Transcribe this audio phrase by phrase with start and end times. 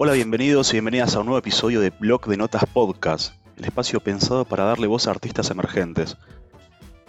[0.00, 3.98] Hola, bienvenidos y bienvenidas a un nuevo episodio de Blog de Notas Podcast, el espacio
[3.98, 6.16] pensado para darle voz a artistas emergentes.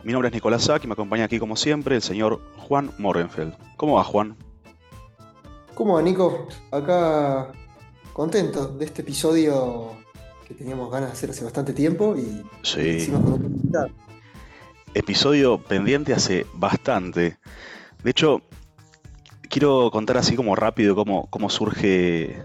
[0.04, 3.54] Mi nombre es Nicolás Sack y me acompaña aquí como siempre el señor Juan Morgenfeld.
[3.78, 4.36] ¿Cómo va Juan?
[5.76, 6.48] ¿Cómo va Nico?
[6.72, 7.52] Acá
[8.14, 9.92] contento de este episodio
[10.48, 13.08] que teníamos ganas de hacer hace bastante tiempo y Sí.
[13.12, 13.72] con un.
[14.96, 17.38] Episodio pendiente hace bastante.
[18.04, 18.42] De hecho,
[19.48, 22.42] quiero contar así como rápido cómo, cómo surge...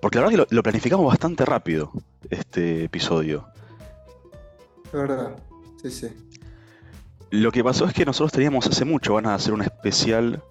[0.00, 1.92] Porque la verdad que lo, lo planificamos bastante rápido,
[2.30, 3.46] este episodio.
[4.86, 5.36] Es verdad.
[5.82, 6.08] Sí, sí.
[7.30, 10.42] Lo que pasó es que nosotros teníamos hace mucho ganas de hacer un especial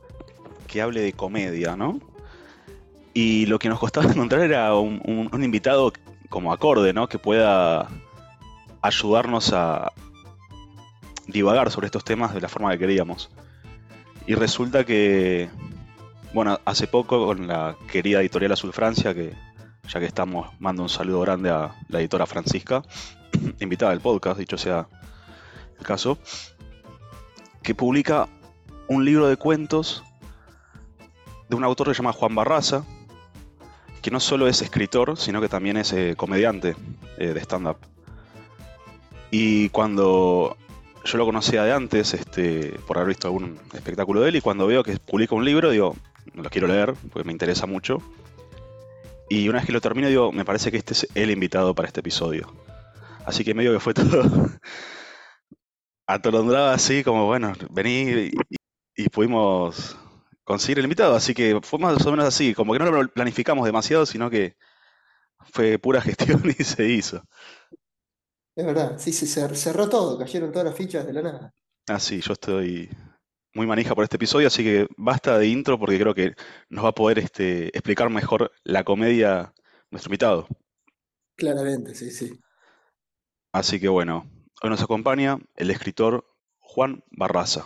[0.67, 1.99] que hable de comedia, ¿no?
[3.13, 5.93] Y lo que nos costaba encontrar era un, un- un invitado
[6.30, 7.08] como acorde, ¿no?
[7.08, 7.87] Que pueda
[8.81, 9.91] ayudarnos a
[11.27, 13.30] divagar sobre estos temas de la forma que queríamos.
[14.27, 15.49] Y resulta que,
[16.34, 19.34] bueno, hace poco con la querida editorial Azul Francia, que
[19.88, 22.84] ya que estamos, mando un saludo grande a la editora Francisca,
[23.59, 24.88] invitada del podcast, dicho sea
[25.80, 26.17] el caso,
[27.61, 28.28] que publica
[28.88, 30.04] un libro de cuentos
[31.50, 32.84] de un autor que se llama Juan Barraza,
[34.02, 36.76] que no solo es escritor, sino que también es eh, comediante
[37.17, 37.78] eh, de stand-up.
[39.30, 40.58] Y cuando
[41.06, 44.67] yo lo conocía de antes, este, por haber visto algún espectáculo de él, y cuando
[44.67, 45.95] veo que publica un libro, digo,
[46.34, 47.98] lo quiero leer, porque me interesa mucho.
[49.30, 51.88] Y una vez que lo termino, digo, me parece que este es el invitado para
[51.88, 52.53] este episodio.
[53.26, 54.23] Así que medio que fue todo
[56.08, 58.31] atolondrado así, como bueno, vení y,
[58.95, 59.95] y pudimos
[60.44, 61.16] conseguir el invitado.
[61.16, 64.55] Así que fue más o menos así, como que no lo planificamos demasiado, sino que
[65.52, 67.23] fue pura gestión y se hizo.
[68.55, 68.99] Es verdad.
[68.99, 70.17] Sí, sí, cer- cerró todo.
[70.20, 71.54] Cayeron todas las fichas de la nada.
[71.88, 72.89] Así, yo estoy
[73.53, 76.33] muy manija por este episodio, así que basta de intro porque creo que
[76.69, 79.53] nos va a poder este, explicar mejor la comedia
[79.91, 80.47] nuestro invitado.
[81.36, 82.39] Claramente, sí, sí.
[83.52, 84.27] Así que bueno,
[84.61, 86.25] hoy nos acompaña el escritor
[86.59, 87.65] Juan Barraza.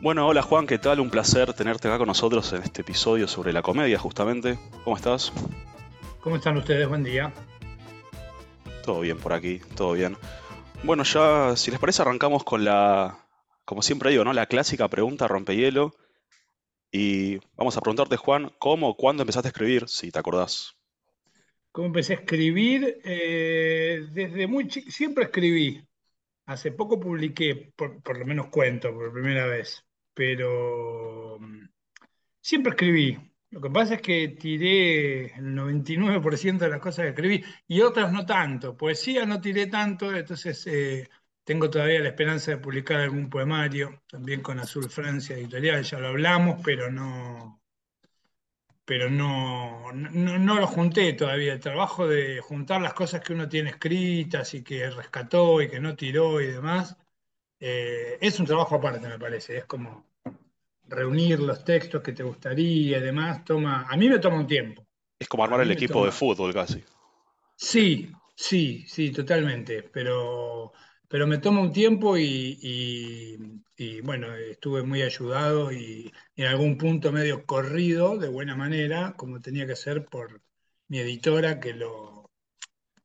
[0.00, 1.00] Bueno, hola Juan, ¿qué tal?
[1.00, 4.58] Un placer tenerte acá con nosotros en este episodio sobre la comedia, justamente.
[4.84, 5.32] ¿Cómo estás?
[6.24, 6.88] ¿Cómo están ustedes?
[6.88, 7.30] Buen día.
[8.82, 10.16] Todo bien por aquí, todo bien.
[10.82, 13.28] Bueno, ya, si les parece, arrancamos con la,
[13.66, 14.32] como siempre digo, ¿no?
[14.32, 15.94] La clásica pregunta rompehielo.
[16.90, 19.86] Y vamos a preguntarte, Juan, ¿cómo o cuándo empezaste a escribir?
[19.86, 20.74] Si te acordás.
[21.70, 23.02] ¿Cómo empecé a escribir?
[23.04, 25.86] Eh, desde muy chico, siempre escribí.
[26.46, 29.84] Hace poco publiqué, por, por lo menos cuento, por primera vez,
[30.14, 31.68] pero mm,
[32.40, 33.33] siempre escribí.
[33.54, 38.12] Lo que pasa es que tiré el 99% de las cosas que escribí y otras
[38.12, 38.76] no tanto.
[38.76, 41.08] Poesía no tiré tanto, entonces eh,
[41.44, 46.08] tengo todavía la esperanza de publicar algún poemario, también con Azul Francia Editorial, ya lo
[46.08, 47.62] hablamos, pero no.
[48.84, 51.52] pero no, no, lo junté todavía.
[51.54, 55.80] El trabajo de juntar las cosas que uno tiene escritas y que rescató y que
[55.80, 56.96] no tiró y demás,
[57.60, 59.58] eh, es un trabajo aparte, me parece.
[59.58, 60.06] Es como
[60.88, 63.44] reunir los textos que te gustaría y demás.
[63.44, 64.86] Toma, a mí me toma un tiempo.
[65.18, 66.84] Es como armar el equipo de fútbol casi.
[67.56, 70.72] Sí, sí, sí, totalmente, pero,
[71.08, 73.38] pero me toma un tiempo y, y-
[73.76, 79.14] y, bueno, estuve muy ayudado y, y en algún punto medio corrido de buena manera,
[79.16, 80.42] como tenía que ser por
[80.88, 82.30] mi editora, que, lo,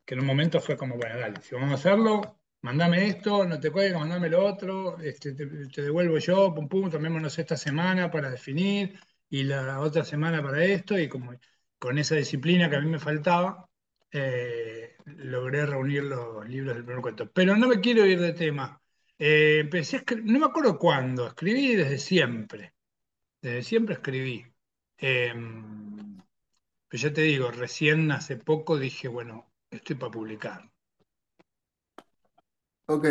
[0.06, 3.60] que en un momento fue como, bueno, dale, si vamos a hacerlo, mandame esto, no
[3.60, 8.30] te cuelgues, mandame lo otro, este, te, devuelvo yo, pum, pum, tomémonos esta semana para
[8.30, 9.00] definir
[9.30, 11.34] y la otra semana para esto, y como
[11.78, 13.70] con esa disciplina que a mí me faltaba
[14.12, 17.32] eh, logré reunir los libros del primer cuento.
[17.32, 18.82] Pero no me quiero ir de tema.
[19.18, 22.74] Eh, empecé a no me acuerdo cuándo, escribí desde siempre.
[23.42, 24.46] Desde siempre escribí.
[24.98, 25.34] Eh,
[26.88, 30.69] pero ya te digo, recién hace poco dije, bueno, estoy para publicar.
[32.90, 33.06] Ok.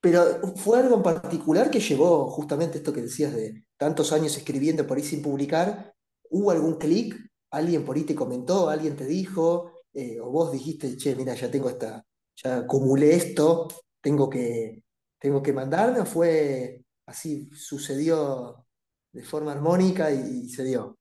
[0.00, 4.86] Pero ¿fue algo en particular que llevó justamente esto que decías de tantos años escribiendo
[4.86, 5.94] por ahí sin publicar?
[6.30, 7.16] ¿Hubo algún clic?
[7.50, 8.68] ¿Alguien por ahí te comentó?
[8.68, 9.72] ¿Alguien te dijo?
[9.92, 12.04] Eh, ¿o vos dijiste, che, mira, ya tengo esta,
[12.36, 13.68] ya acumulé esto,
[14.00, 14.82] tengo que,
[15.18, 16.00] tengo que mandarme?
[16.00, 18.64] ¿O fue así, sucedió
[19.12, 20.98] de forma armónica y, y se dio?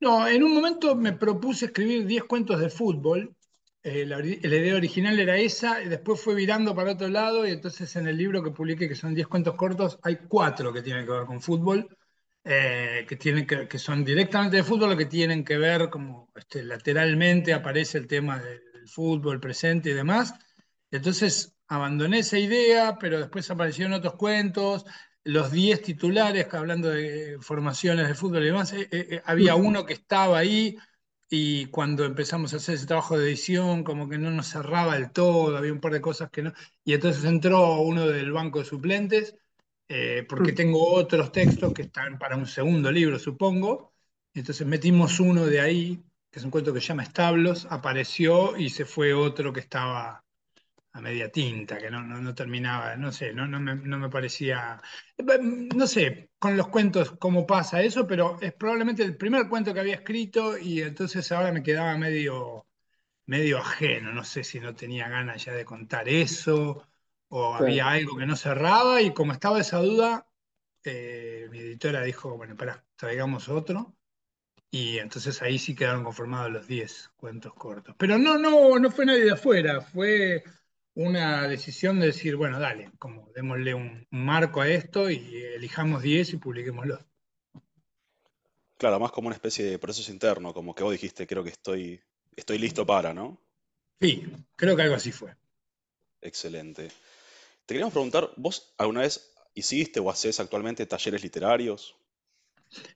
[0.00, 3.34] No, en un momento me propuse escribir 10 cuentos de fútbol.
[3.82, 7.50] Eh, la, la idea original era esa, y después fue virando para otro lado, y
[7.50, 11.06] entonces en el libro que publiqué, que son 10 cuentos cortos, hay cuatro que tienen
[11.06, 11.88] que ver con fútbol,
[12.44, 16.30] eh, que, tienen que, que son directamente de fútbol, o que tienen que ver como
[16.34, 20.34] este, lateralmente aparece el tema del fútbol presente y demás.
[20.90, 24.84] Entonces abandoné esa idea, pero después aparecieron otros cuentos,
[25.24, 29.84] los 10 titulares, hablando de formaciones de fútbol y demás, eh, eh, eh, había uno
[29.84, 30.76] que estaba ahí
[31.30, 35.12] y cuando empezamos a hacer ese trabajo de edición, como que no nos cerraba del
[35.12, 36.52] todo, había un par de cosas que no,
[36.84, 39.36] y entonces entró uno del banco de suplentes,
[40.28, 43.92] porque tengo otros textos que están para un segundo libro, supongo,
[44.34, 48.70] entonces metimos uno de ahí, que es un cuento que se llama Establos, apareció y
[48.70, 50.24] se fue otro que estaba
[50.92, 54.80] a media tinta, que no, no, terminaba, no sé, no, no, me, no me parecía,
[55.74, 59.80] no sé, con los cuentos cómo pasa eso, pero es probablemente el primer cuento que
[59.80, 62.66] había escrito y entonces ahora me quedaba medio,
[63.26, 66.86] medio ajeno, no sé si no tenía ganas ya de contar eso
[67.28, 70.26] o había algo que no cerraba y como estaba esa duda,
[70.84, 73.96] eh, mi editora dijo, bueno, espera, traigamos otro.
[74.72, 77.94] Y entonces ahí sí quedaron conformados los 10 cuentos cortos.
[77.98, 80.44] Pero no, no, no fue nadie de afuera, fue
[80.94, 86.34] una decisión de decir, bueno, dale, como démosle un, marco a esto y elijamos 10
[86.34, 86.98] y publiquémoslo.
[88.76, 92.00] Claro, más como una especie de proceso interno, como que vos dijiste, creo que estoy,
[92.34, 93.38] estoy listo para, ¿no?
[94.00, 94.26] Sí,
[94.56, 95.34] creo que algo así fue.
[96.22, 96.88] Excelente.
[97.66, 101.94] Te queríamos preguntar, ¿vos alguna vez hiciste o haces actualmente talleres literarios?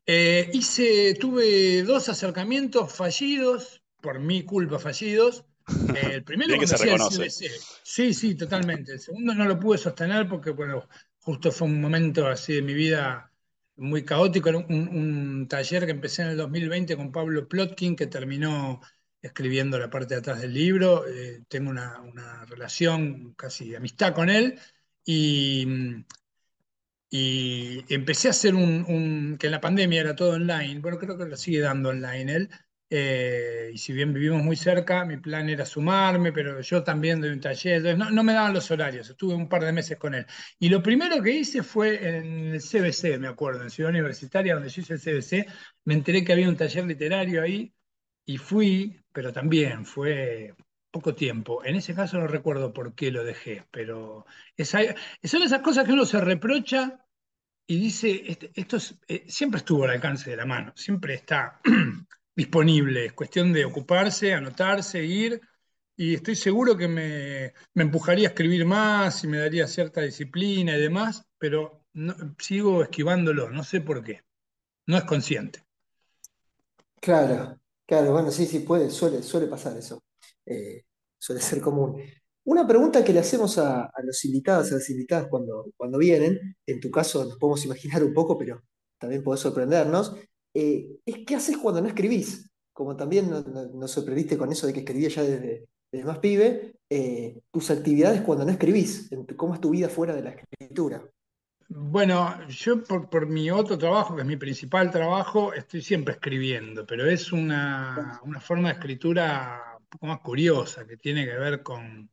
[0.06, 5.44] Eh, hice, tuve dos acercamientos fallidos, por mi culpa fallidos,
[5.94, 7.30] el primero que se reconoce.
[7.82, 8.92] Sí, sí, totalmente.
[8.92, 10.88] El segundo no lo pude sostener porque, bueno,
[11.20, 13.32] justo fue un momento así de mi vida
[13.76, 14.48] muy caótico.
[14.48, 18.80] Era un, taller que empecé en el 2020 con Pablo Plotkin, que terminó
[19.20, 21.06] escribiendo la parte de atrás del libro.
[21.08, 24.58] Eh, tengo una, relación casi de amistad con él.
[25.06, 25.66] Y,
[27.10, 31.16] y empecé a hacer un, un, que en la pandemia era todo online, bueno, creo
[31.16, 32.50] que lo sigue dando online él,
[32.96, 37.30] eh, y si bien vivimos muy cerca, mi plan era sumarme, pero yo también doy
[37.30, 40.24] un taller, no, me daban los horarios, estuve un par de meses con él.
[40.60, 44.68] Y lo primero que hice fue en el CBC, me acuerdo, en Ciudad Universitaria, donde
[44.68, 45.46] yo hice el CBC,
[45.86, 47.74] me enteré que había un taller literario ahí
[48.26, 50.54] y fui, pero también fue
[50.92, 51.64] poco tiempo.
[51.64, 54.24] En ese caso no recuerdo por qué lo dejé, pero
[54.56, 57.04] son esas cosas que uno se reprocha
[57.66, 58.76] y dice, este, esto
[59.08, 61.60] eh, siempre estuvo al alcance de la mano, siempre está
[62.34, 65.40] disponible, es cuestión de ocuparse, anotarse, ir,
[65.96, 70.80] y estoy seguro que me, empujaría a escribir más y me daría cierta disciplina y
[70.80, 71.84] demás, pero
[72.38, 74.22] sigo esquivándolo, no sé por qué,
[74.86, 75.64] no es consciente.
[77.00, 80.02] Claro, claro, bueno, sí, sí, puede, suele, suele pasar eso,
[80.46, 80.84] eh,
[81.18, 82.02] suele ser común.
[82.44, 86.80] Una pregunta que le hacemos a, los invitados, a las invitadas cuando, cuando vienen, en
[86.80, 88.62] tu caso nos podemos imaginar un poco, pero
[88.98, 90.16] también puede sorprendernos,
[90.54, 92.48] eh, es qué haces cuando no escribís.
[92.72, 95.66] Como también nos, sorprendiste con eso de que escribías ya desde,
[96.04, 100.30] más pibe, eh, tus actividades cuando no escribís, cómo es tu vida fuera de la
[100.30, 101.04] escritura.
[101.68, 107.08] Bueno, yo por, mi otro trabajo, que es mi principal trabajo, estoy siempre escribiendo, pero
[107.08, 112.10] es una forma de escritura un poco más curiosa, que tiene que ver con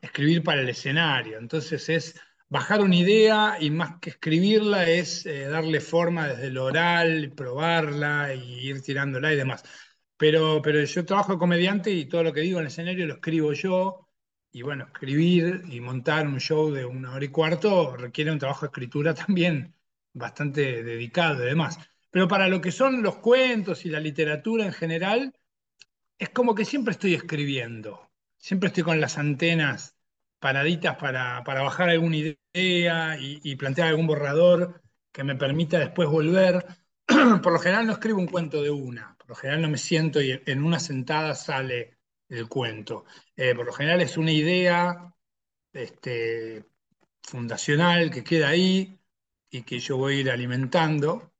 [0.00, 1.38] escribir para el escenario.
[1.38, 2.20] Entonces es
[2.52, 8.34] bajar una idea y más que escribirla es eh, darle forma desde el oral, probarla
[8.34, 9.64] y ir tirándola y demás.
[10.18, 13.14] Pero, pero yo trabajo de comediante y todo lo que digo en el escenario lo
[13.14, 14.08] escribo yo.
[14.52, 18.66] Y bueno, escribir y montar un show de una hora y cuarto requiere un trabajo
[18.66, 19.74] de escritura también
[20.12, 21.78] bastante dedicado y demás.
[22.10, 25.34] Pero para lo que son los cuentos y la literatura en general,
[26.18, 28.10] es como que siempre estoy escribiendo.
[28.36, 29.91] Siempre estoy con las antenas
[30.42, 34.82] paraditas para, bajar alguna idea y, plantear algún borrador
[35.12, 36.66] que me permita después volver.
[37.42, 40.20] por lo general no escribo un cuento de una, por lo general no me siento
[40.20, 43.04] y en una sentada sale el cuento.
[43.36, 45.14] Eh, por lo general es una idea
[45.72, 46.64] este,
[47.22, 48.98] fundacional que queda ahí
[49.50, 51.32] y que yo voy a ir alimentando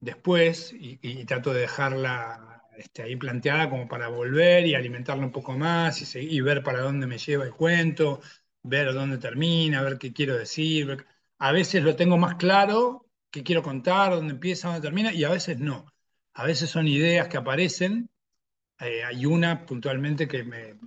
[0.00, 5.52] después y trato de dejarla este, ahí planteada como para volver y alimentarla un poco
[5.56, 8.20] más y, y, ver para dónde me lleva el cuento,
[8.66, 11.06] ver dónde termina, ver qué quiero decir.
[11.38, 15.30] A veces lo tengo más claro, qué quiero contar, dónde empieza, dónde termina, y a
[15.30, 15.86] veces no.
[16.34, 18.10] A veces son ideas que aparecen.
[18.80, 20.78] Eh, hay una puntualmente que me,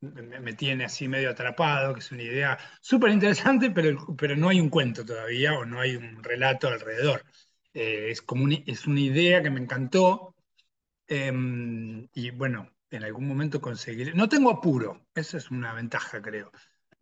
[0.00, 4.60] me, tiene así medio atrapado, que es una idea súper interesante, pero, pero no hay
[4.60, 7.24] un cuento todavía o no hay un relato alrededor.
[7.74, 10.34] Eh, es como es una idea que me encantó,
[11.06, 14.14] Em, y bueno, en algún momento conseguiré.
[14.14, 16.50] No tengo apuro, esa es una ventaja, creo.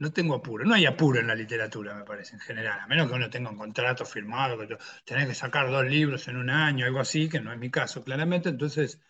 [0.02, 3.08] No tengo apuro, no hay apuro en la literatura, me parece, en general, a menos
[3.08, 6.86] que uno tenga un contrato firmado, que tenés que sacar dos libros en un año,
[6.86, 8.48] algo así, que no es mi caso, claramente.
[8.48, 9.00] Entonces,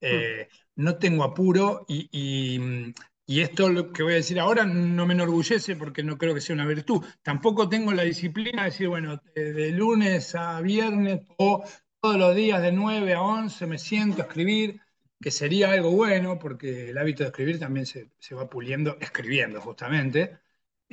[0.00, 2.92] eh, no tengo apuro y,
[3.26, 6.40] y esto lo que voy a decir ahora no me enorgullece porque no creo que
[6.40, 7.02] sea una virtud.
[7.22, 11.64] Tampoco tengo la disciplina de decir, bueno, de lunes a viernes o
[12.00, 14.80] todos los días de 9 a 11 me siento a escribir,
[15.20, 20.41] que sería algo bueno porque el hábito de escribir también se, va puliendo escribiendo justamente.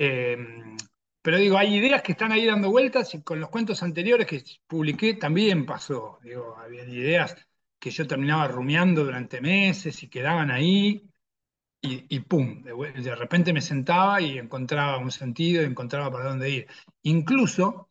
[0.01, 0.77] Em,
[1.22, 4.41] pero digo, hay ideas que están ahí dando vueltas y con los cuentos anteriores que
[4.65, 6.20] publiqué también pasó.
[6.24, 7.36] Digo, había ideas
[7.77, 11.10] que yo terminaba rumiando durante meses y quedaban ahí
[11.82, 16.68] y, pum, de, repente me sentaba y encontraba un sentido, y encontraba para dónde ir.
[17.03, 17.89] Incluso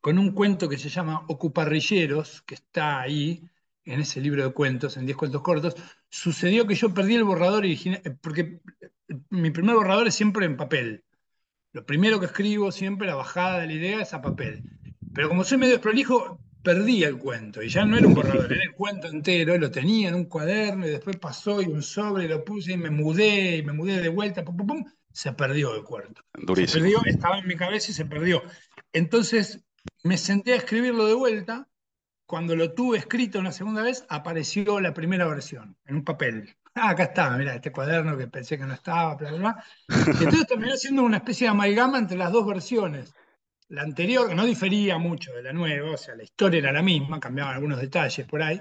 [0.00, 3.42] con un cuento que se llama Ocuparrilleros, que está ahí
[3.84, 5.76] en ese libro de cuentos, en 10 cuentos cortos,
[6.08, 8.60] sucedió que yo perdí el borrador original, porque
[9.30, 11.04] mi primer borrador es siempre en papel.
[11.72, 14.64] Lo primero que escribo siempre, la bajada de la idea es a papel.
[15.14, 18.62] Pero como soy medio prolijo, perdí el cuento y ya no era un borrador, era
[18.62, 22.44] el cuento entero, lo tenía en un cuaderno y después pasó y un sobre lo
[22.44, 25.84] puse y me mudé y me mudé de vuelta, pum, pum, pum, se perdió el
[25.84, 26.22] cuento.
[26.66, 28.42] Se perdió, estaba en mi cabeza y se perdió.
[28.92, 29.64] Entonces
[30.02, 31.68] me senté a escribirlo de vuelta.
[32.30, 36.54] Cuando lo tuve escrito una segunda vez, apareció la primera versión en un papel.
[36.74, 39.64] Ah, acá está, mira, este cuaderno que pensé que no estaba, bla, bla, bla.
[39.88, 43.12] Entonces terminó siendo una especie de amalgama entre las dos versiones
[43.70, 47.20] la anterior no difería mucho de la nueva, o sea, la historia era la misma,
[47.20, 48.60] cambiaban algunos detalles por ahí.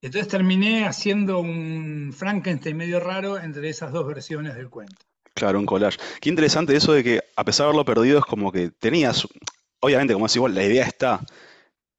[0.00, 4.96] Entonces terminé haciendo un Frankenstein medio raro entre esas dos versiones del cuento.
[5.34, 5.98] Claro, un collage.
[6.20, 9.26] Qué interesante eso de que, a pesar de haberlo perdido, es como que tenías,
[9.80, 11.20] obviamente, como decís la idea está,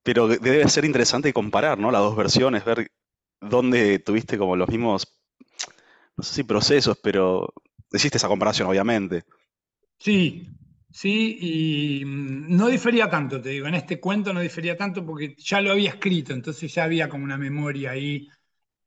[0.03, 1.91] pero debe ser interesante comparar, ¿no?
[1.91, 2.91] Las dos versiones, ver
[3.39, 5.07] dónde tuviste como los mismos,
[6.17, 7.53] no sé si procesos, pero
[7.91, 9.23] hiciste esa comparación, obviamente.
[9.97, 10.49] Sí,
[10.91, 11.37] ¿sí?
[12.01, 15.61] Y mm, no difería tanto, te digo, en este cuento no difería tanto porque ya
[15.61, 18.29] lo había escrito, entonces ya había como una memoria ahí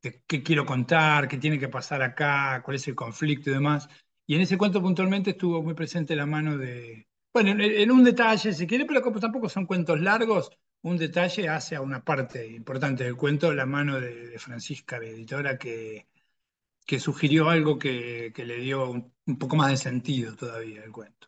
[0.01, 3.89] de qué quiero contar, qué tiene que pasar acá, cuál es el conflicto y demás.
[4.27, 8.53] Y en ese cuento puntualmente estuvo muy presente la mano de, bueno, en, un detalle,
[8.53, 10.49] si quiere, pero tampoco son cuentos largos,
[10.81, 15.57] un detalle hace a una parte importante del cuento la mano de, Francisca, la editora,
[15.57, 16.07] que,
[16.85, 21.27] que sugirió algo que, le dio un poco más de sentido todavía al cuento.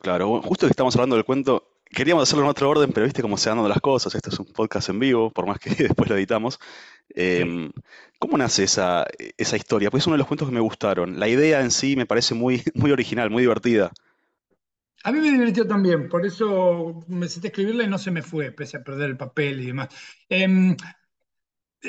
[0.00, 3.36] Claro, justo que estamos hablando del cuento, queríamos hacerlo en otro orden, pero viste cómo
[3.36, 4.14] se dan las cosas.
[4.14, 6.58] Esto es un podcast en vivo, por más que después lo editamos.
[7.10, 7.72] Em,
[8.18, 9.90] ¿Cómo nace esa, esa historia?
[9.90, 11.18] Pues es uno de los cuentos que me gustaron.
[11.18, 13.92] La idea en sí me parece muy, muy original, muy divertida.
[15.06, 18.22] A mí me divirtió también, por eso me senté a escribirla y no se me
[18.22, 19.88] fue, pese a perder el papel y demás.
[20.28, 20.76] Em,
[21.80, 21.88] e,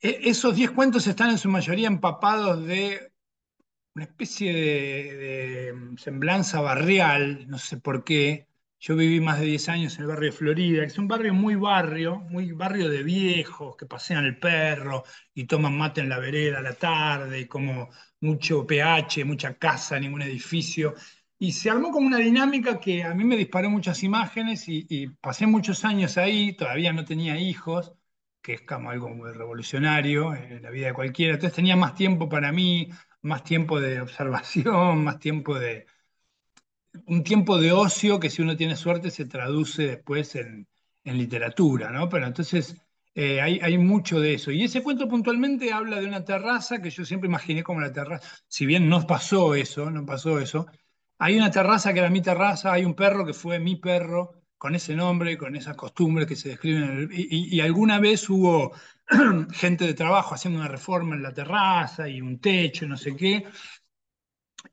[0.00, 3.12] e, esos 10 cuentos están en su mayoría empapados de
[3.94, 8.48] una especie de, semblanza barrial, no sé por qué.
[8.80, 11.34] Yo viví más de 10 años en el barrio de Florida, que es un barrio
[11.34, 15.04] muy barrio, muy barrio de viejos que pasean el perro
[15.34, 20.00] y toman mate en la vereda a la tarde, y como mucho PH, mucha casa,
[20.00, 20.94] ningún edificio.
[21.38, 25.46] Y se armó como una dinámica que a mí me disparó muchas imágenes y, pasé
[25.46, 27.92] muchos años ahí, todavía no tenía hijos,
[28.40, 31.34] que es como algo muy revolucionario en la vida de cualquiera.
[31.34, 32.88] Entonces tenía más tiempo para mí,
[33.22, 35.86] más tiempo de observación, más tiempo de...
[37.06, 40.66] un tiempo de ocio que si uno tiene suerte se traduce después en,
[41.04, 42.08] literatura, ¿no?
[42.08, 42.76] Pero entonces
[43.14, 44.50] eh, hay, mucho de eso.
[44.50, 48.28] Y ese cuento puntualmente habla de una terraza que yo siempre imaginé como la terraza,
[48.48, 50.66] si bien no pasó eso, no pasó eso,
[51.18, 54.74] hay una terraza que era mi terraza, hay un perro que fue mi perro, con
[54.74, 57.08] ese nombre, con esas costumbres que se describen.
[57.12, 58.72] y, alguna vez hubo
[59.52, 63.44] gente de trabajo haciendo una reforma en la terraza y un techo, no sé qué.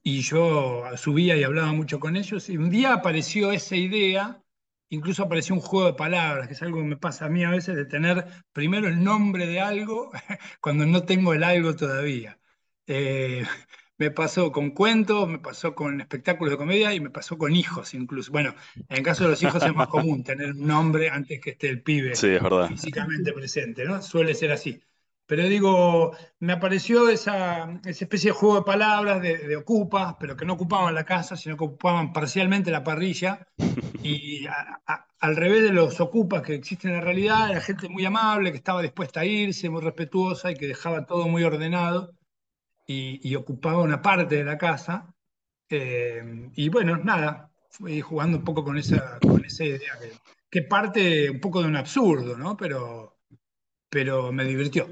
[0.01, 2.49] Y yo subía y hablaba mucho con ellos.
[2.49, 4.43] Y un día apareció esa idea,
[4.89, 7.49] incluso apareció un juego de palabras, que es algo que me pasa a mí a
[7.51, 10.11] veces, de tener primero el nombre de algo
[10.61, 12.39] cuando no tengo el algo todavía.
[12.87, 13.45] Eh,
[13.97, 17.93] me pasó con cuentos, me pasó con espectáculos de comedia y me pasó con hijos
[17.93, 18.31] incluso.
[18.31, 21.51] Bueno, en el caso de los hijos es más común tener un nombre antes que
[21.51, 24.01] esté el pibe físicamente presente, ¿no?
[24.01, 24.81] Suele ser así.
[25.25, 30.53] Pero digo, me apareció esa, especie de juego de palabras de, ocupas, pero que no
[30.53, 33.47] ocupaban la casa, sino que ocupaban parcialmente la parrilla.
[34.03, 34.45] Y
[35.19, 38.57] al revés de los ocupas que existen en la realidad, era gente muy amable, que
[38.57, 42.13] estaba dispuesta a irse, muy respetuosa y que dejaba todo muy ordenado
[42.85, 45.13] y, ocupaba una parte de la casa.
[45.69, 49.93] Eh, y bueno, nada, fui jugando un poco con esa, con esa idea,
[50.49, 52.55] que, parte un poco de un absurdo, ¿no?
[52.55, 53.17] Pero,
[53.89, 54.87] pero me divirtió.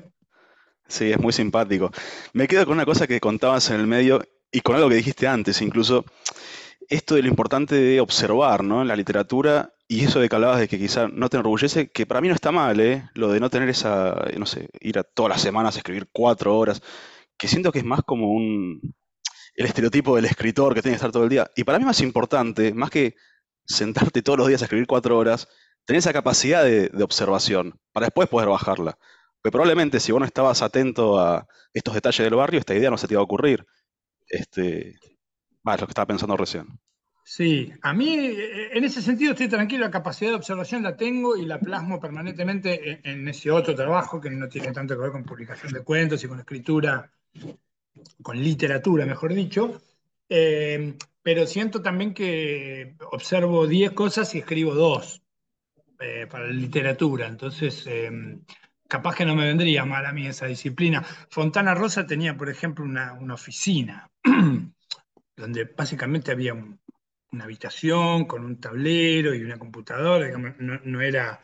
[0.88, 1.92] Sí, es muy simpático.
[2.34, 4.22] Me quedo con una cosa que contabas en el medio
[4.52, 6.06] y con algo que dijiste antes, incluso
[6.90, 8.82] esto de lo importante de observar, ¿no?
[8.82, 12.06] En la literatura y eso de que hablabas de que quizá no te enorgullece, que
[12.06, 13.10] para mí no está mal, ¿eh?
[13.14, 16.58] Lo de no tener esa, no sé, ir a todas las semanas a escribir cuatro
[16.58, 16.82] horas
[17.42, 18.94] que siento que es más como un,
[19.56, 21.50] el estereotipo del escritor que tiene que estar todo el día.
[21.56, 23.16] Y para mí más importante, más que
[23.66, 25.48] sentarte todos los días a escribir cuatro horas,
[25.86, 28.96] tener esa capacidad de, observación para después poder bajarla.
[29.42, 32.98] Pero probablemente si vos no estabas atento a estos detalles del barrio, esta idea no
[33.00, 33.66] se te iba a ocurrir.
[34.28, 35.02] Este, es
[35.64, 36.68] lo que estaba pensando recién.
[37.24, 41.36] Sí, a mí eh, en ese sentido estoy tranquilo, la capacidad de observación la tengo
[41.36, 45.24] y la plasmo permanentemente en, ese otro trabajo que no tiene tanto que ver con
[45.24, 47.12] publicación de cuentos y con escritura,
[48.22, 49.82] con literatura, mejor dicho.
[50.30, 55.22] Eh, pero siento también que observo 10 cosas y escribo dos
[56.00, 57.28] eh, para literatura.
[57.28, 57.88] Entonces,
[58.88, 61.02] capaz que no me vendría mal a mí esa disciplina.
[61.30, 64.12] Fontana Rosa tenía, por ejemplo, una, oficina
[65.38, 66.78] donde básicamente había un,
[67.32, 71.42] una habitación con un tablero y una computadora, no, era,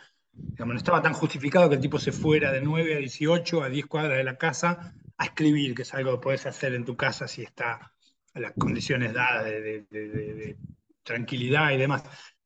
[0.57, 3.85] no estaba tan justificado que el tipo se fuera de 9 a 18 a 10
[3.85, 7.27] cuadras de la casa a escribir, que es algo que puedes hacer en tu casa
[7.27, 7.91] si está
[8.33, 10.57] en las condiciones dadas de,
[11.03, 12.03] tranquilidad y demás.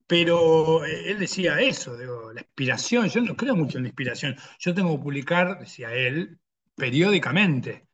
[0.07, 1.97] Pero eh, él decía eso,
[2.33, 6.39] la inspiración, yo no creo mucho en la inspiración, yo tengo que publicar, decía él,
[6.75, 7.87] periódicamente.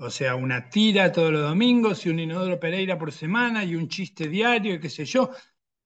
[0.00, 3.88] O sea, una tira todos los domingos y un inodoro Pereira por semana y un
[3.88, 5.30] chiste diario y qué sé yo.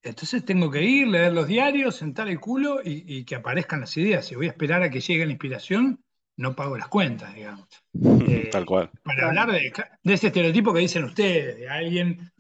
[0.03, 4.27] Entonces tengo que ir, leer los diarios, sentar el culo y, que aparezcan las ideas.
[4.27, 6.05] Si voy a esperar a que llegue la inspiración,
[6.37, 7.69] no pago las cuentas, digamos.
[8.29, 8.91] Eh, Tal cual.
[9.03, 9.73] Para hablar de,
[10.05, 12.33] ese estereotipo que dicen ustedes, de alguien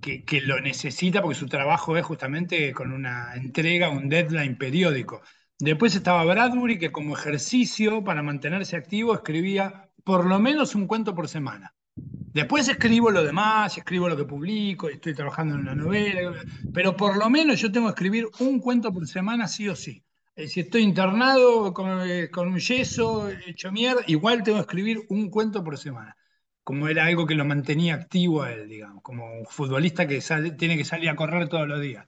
[0.00, 5.22] que, que, lo necesita porque su trabajo es justamente con una entrega, un deadline periódico.
[5.58, 11.14] Después estaba Bradbury, que como ejercicio para mantenerse activo escribía por lo menos un cuento
[11.14, 11.74] por semana.
[11.94, 16.32] Después escribo lo demás, escribo lo que publico, estoy trabajando en una novela,
[16.72, 20.02] pero por lo menos yo tengo que escribir un cuento por semana sí o sí.
[20.42, 25.30] Eh, si estoy internado con, eh, un yeso, hecho mierda, igual tengo que escribir un
[25.30, 26.16] cuento por semana.
[26.64, 30.20] Como era algo que lo mantenía activo a él, digamos, como un futbolista que
[30.58, 32.06] tiene que salir a correr todos los días.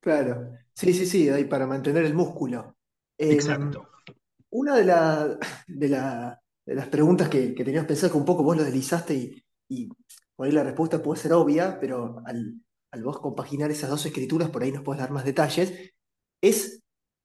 [0.00, 2.76] Claro, sí, sí, sí, ahí para mantener el músculo.
[3.16, 3.88] Em, Exacto.
[4.50, 5.38] Una de, la,
[5.68, 9.14] de, la, de las preguntas que, que tenías pensado, que un poco vos lo deslizaste
[9.14, 9.88] y, y
[10.36, 12.60] por ahí la respuesta puede ser obvia, pero al,
[12.92, 15.74] al vos compaginar esas dos escrituras, por ahí nos puedes dar más detalles,
[16.42, 16.81] es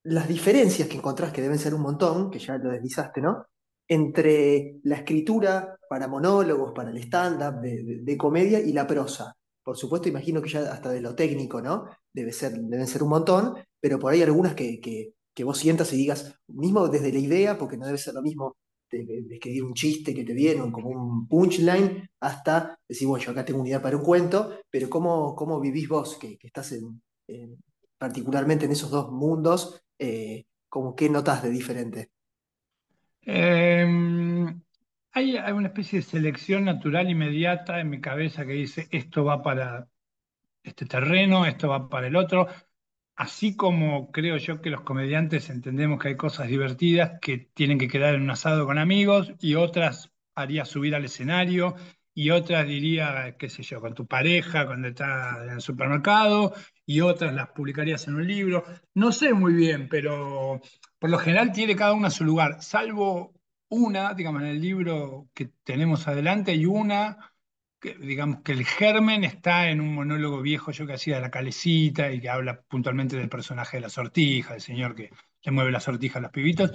[0.07, 3.45] las diferencias que encontrás, que deben ser un montón, que ya lo deslizaste, ¿no?
[3.87, 9.35] Entre la escritura para monólogos, para el stand-up, de, de, comedia y la prosa.
[9.63, 11.85] Por supuesto, imagino que ya hasta de lo técnico, ¿no?
[12.13, 15.91] Debe ser, deben ser un montón, pero por ahí algunas que, que, que vos sientas
[15.93, 18.55] y digas, mismo desde la idea, porque no debe ser lo mismo
[18.91, 23.45] de, escribir un chiste que te viene, como un punchline, hasta decir, bueno, yo acá
[23.45, 27.01] tengo una idea para un cuento, pero ¿cómo, cómo vivís vos, que, estás en,
[27.97, 32.11] particularmente en esos dos mundos, eh, como qué notas de diferente?
[33.21, 34.61] Em,
[35.11, 39.41] hay, hay, una especie de selección natural inmediata en mi cabeza que dice, esto va
[39.41, 39.87] para
[40.63, 42.47] este terreno, esto va para el otro
[43.17, 47.87] así como creo yo que los comediantes entendemos que hay cosas divertidas que tienen que
[47.87, 51.75] quedar en un asado con amigos y otras haría subir al escenario
[52.17, 56.51] y otras diría, qué sé yo, con tu pareja cuando está en el supermercado
[56.83, 58.63] y otras las publicarías en un libro.
[58.95, 60.59] No sé muy bien, pero
[60.97, 63.35] por lo general tiene cada una su lugar, salvo
[63.69, 67.35] una, digamos, en el libro que tenemos adelante, y una
[67.99, 72.11] digamos que el germen está en un monólogo viejo yo que hacía de la calecita
[72.11, 75.11] y que habla puntualmente del personaje de la sortija, del señor que
[75.43, 76.71] le mueve la sortija a los pibitos.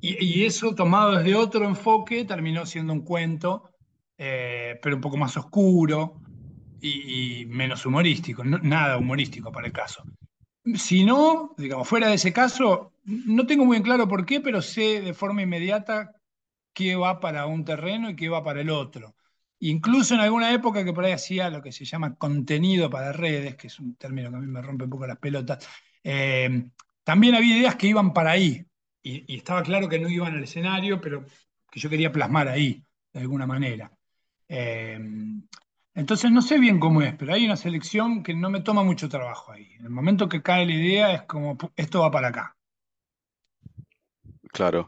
[0.00, 3.70] Y, eso tomado desde otro enfoque terminó siendo un cuento,
[4.24, 6.20] eh, pero un poco más oscuro
[6.80, 10.04] y, menos humorístico, nada humorístico para el caso.
[10.76, 15.00] Si no, digamos, fuera de ese caso, no tengo muy claro por qué, pero sé
[15.00, 16.12] de forma inmediata
[16.72, 19.16] qué va para un terreno y qué va para el otro.
[19.58, 23.56] Incluso en alguna época que por ahí hacía lo que se llama contenido para redes,
[23.56, 25.68] que es un término que a mí me rompe un poco las pelotas,
[26.04, 26.68] eh,
[27.02, 28.64] también había ideas que iban para ahí.
[29.02, 31.24] Y, estaba claro que no iban al escenario, pero
[31.72, 33.90] que yo quería plasmar ahí, de alguna manera.
[34.54, 34.98] Eh,
[35.94, 39.08] entonces no sé bien cómo es, pero hay una selección que no me toma mucho
[39.08, 39.72] trabajo ahí.
[39.78, 42.54] En el momento que cae la idea es como, esto va para acá.
[44.52, 44.86] Claro.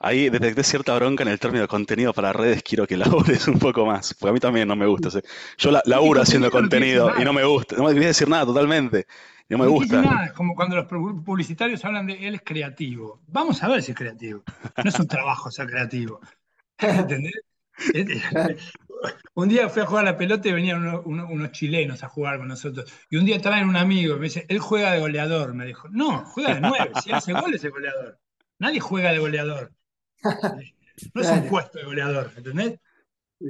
[0.00, 3.58] Ahí detecté cierta bronca en el término de contenido para redes, quiero que labures un
[3.58, 5.10] poco más, porque a mí también no me gusta.
[5.58, 9.06] Yo la, laburo haciendo contenido y no me gusta, no me quería decir nada totalmente,
[9.50, 10.00] no me gusta.
[10.00, 13.20] Nada, es como cuando los publicitarios hablan de él es creativo.
[13.26, 14.44] Vamos a ver si es creativo.
[14.82, 16.20] No es un trabajo ser creativo.
[16.78, 17.34] ¿Entendés?
[19.34, 22.48] un día fui a jugar a la pelota y venían unos, chilenos a jugar con
[22.48, 22.90] nosotros.
[23.10, 25.54] Y un día traen un amigo y me dice, él juega de goleador.
[25.54, 26.90] Me dijo, no, juega de nueve.
[27.02, 28.18] Si hace goles es goleador.
[28.58, 29.72] Nadie juega de goleador.
[31.12, 32.78] No es un puesto de goleador, ¿entendés?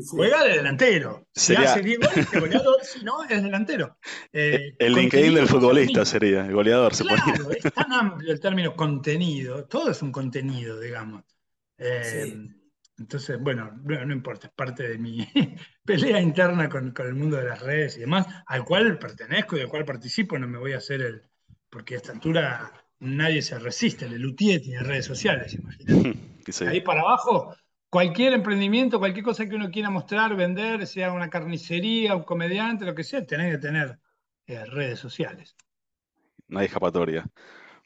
[0.08, 1.28] Juega de delantero.
[1.32, 2.76] Si Sería- hace 10 goles, es goleador.
[2.82, 3.98] Si no, es delantero.
[4.32, 7.04] Eh, El LinkedIn del contenido, futbolista sería, el goleador se.
[7.04, 9.64] Claro, es tan amplio el término contenido.
[9.66, 11.22] Todo es un contenido, digamos.
[11.78, 12.50] Eh, Sí.
[12.98, 15.26] Entonces, bueno, no, no importa, es parte de mi
[15.84, 19.60] pelea interna con, con el mundo de las redes y demás, al cual pertenezco y
[19.60, 20.38] al cual participo.
[20.38, 21.22] No me voy a hacer el.
[21.70, 24.06] Porque a esta altura nadie se resiste.
[24.06, 26.18] El Lutier tiene redes sociales, imagínate.
[26.46, 26.66] Sí.
[26.66, 27.56] Ahí para abajo,
[27.88, 32.94] cualquier emprendimiento, cualquier cosa que uno quiera mostrar, vender, sea una carnicería, un comediante, lo
[32.94, 33.98] que sea, tenés que tener
[34.46, 35.56] eh, redes sociales.
[36.48, 37.24] No hay escapatoria.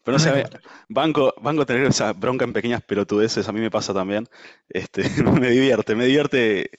[0.08, 0.48] Pero no No sé,
[0.88, 4.26] banco, banco tener esa bronca en pequeñas pelotudeces, a mí me pasa también.
[4.70, 6.70] Este, me divierte, me divierte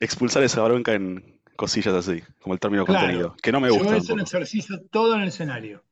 [0.00, 2.86] expulsar esa bronca en cosillas así, como el término Claro.
[2.86, 5.84] contenido, que no me Yo gusta eso lo exorcizo todo en el escenario.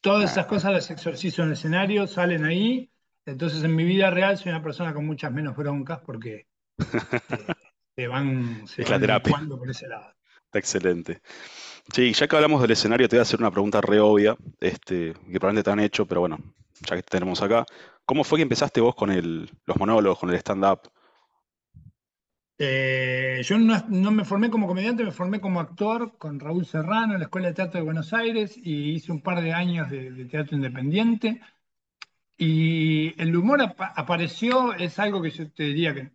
[0.00, 2.90] Todas esas cosas las exorcizo en el escenario, salen ahí.
[3.26, 6.48] Entonces en mi vida real soy una persona con muchas menos broncas porque
[7.28, 7.54] eh,
[7.96, 9.34] se van, se Es la van terapia.
[9.58, 10.14] por ese lado.
[10.46, 11.20] Está excelente.
[11.92, 15.12] Sí, ya que hablamos del escenario, te voy a hacer una pregunta re obvia, este,
[15.12, 16.38] que probablemente te han hecho, pero bueno,
[16.80, 17.66] ya que te tenemos acá.
[18.06, 20.80] ¿Cómo fue que empezaste vos con los monólogos, con el stand-up?
[22.58, 27.18] Eh, yo no, me formé como comediante, me formé como actor con Raúl Serrano en
[27.20, 30.56] la Escuela de Teatro de Buenos Aires y hice un par de años de, teatro
[30.56, 31.40] independiente.
[32.36, 36.12] Y el humor apa- apareció, es algo que yo te diría que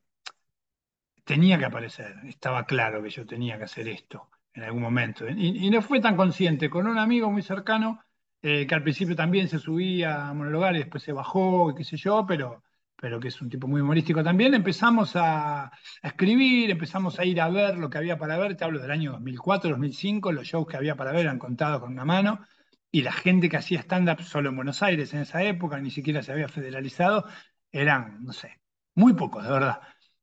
[1.23, 5.27] tenía que aparecer, estaba claro que yo tenía que hacer esto en algún momento.
[5.29, 7.99] Y, y no fue tan consciente, con un amigo muy cercano
[8.41, 11.83] eh, que al principio también se subía a monologar y después se bajó y qué
[11.83, 12.63] sé yo, pero,
[12.95, 15.71] pero que es un tipo muy humorístico también, empezamos a, a
[16.03, 19.11] escribir, empezamos a ir a ver lo que había para ver, te hablo del año
[19.13, 22.45] 2004, 2005, los shows que había para ver eran contados con una mano.
[22.91, 26.23] Y la gente que hacía stand-up solo en Buenos Aires en esa época, ni siquiera
[26.23, 27.25] se había federalizado,
[27.71, 28.59] eran, no sé,
[28.95, 29.79] muy pocos, de verdad.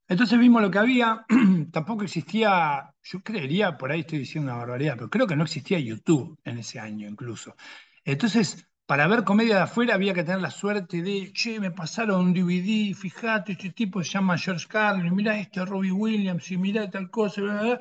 [0.08, 1.24] Entonces vimos lo que había,
[1.72, 5.78] tampoco existía, yo creería, por ahí estoy diciendo una barbaridad, pero creo que no existía
[5.78, 7.56] YouTube en ese año incluso.
[8.04, 12.26] Entonces, para ver comedia de afuera había que tener la suerte de, che, me pasaron
[12.26, 16.88] un DVD, fíjate, este tipo se llama George Carlin, mirá este Robbie Williams, y mirá
[16.88, 17.80] tal cosa, bla, bla, bla.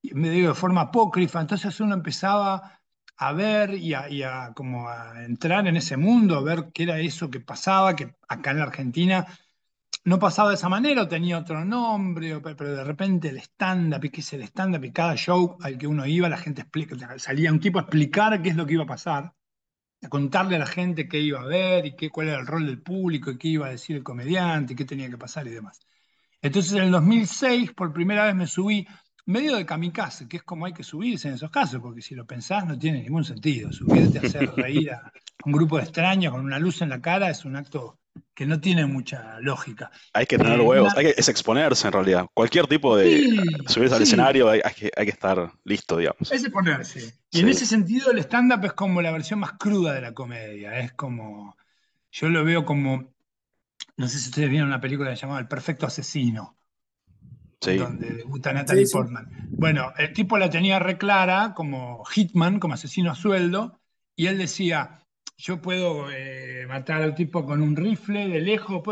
[0.00, 2.80] Y me digo de forma apócrifa, entonces uno empezaba
[3.18, 6.84] a ver y a, y a como a entrar en ese mundo, a ver qué
[6.84, 9.26] era eso que pasaba, que acá en la Argentina
[10.08, 14.20] no pasaba de esa manera, o tenía otro nombre, pero de repente el stand-up, qué
[14.20, 17.60] es el stand-up, y cada show al que uno iba, la gente explica, salía un
[17.60, 19.34] tipo a explicar qué es lo que iba a pasar,
[20.02, 22.66] a contarle a la gente qué iba a ver, y qué, cuál era el rol
[22.66, 25.50] del público, y qué iba a decir el comediante, y qué tenía que pasar y
[25.50, 25.80] demás.
[26.40, 28.86] Entonces en el 2006, por primera vez me subí
[29.26, 32.26] medio de kamikaze, que es como hay que subirse en esos casos, porque si lo
[32.26, 33.70] pensás no tiene ningún sentido.
[33.72, 35.12] Subirte a hacer reír a
[35.44, 37.98] un grupo de extraños con una luz en la cara es un acto
[38.34, 39.90] que no tiene mucha lógica.
[40.12, 42.26] Hay que tener Eh, huevos, hay que, es exponerse en realidad.
[42.34, 46.30] Cualquier tipo de Sí, subirse al escenario hay, hay que, hay que estar listo, digamos.
[46.30, 47.00] Es de ponerse.
[47.30, 47.40] Y Sí.
[47.40, 50.78] en ese sentido el stand-up es como la versión más cruda de la comedia.
[50.80, 51.56] Es como,
[52.12, 53.12] yo lo veo como,
[53.96, 56.56] no sé si ustedes vieron una película llamada El Perfecto Asesino.
[57.60, 57.76] Sí.
[57.76, 58.92] donde debuta Natalie Sí, sí.
[58.92, 59.28] Portman.
[59.50, 63.80] Bueno, el tipo la tenía reclara como hitman, como asesino a sueldo,
[64.14, 65.00] y él decía,
[65.38, 68.82] yo puedo eh, matar al tipo con un rifle de lejos,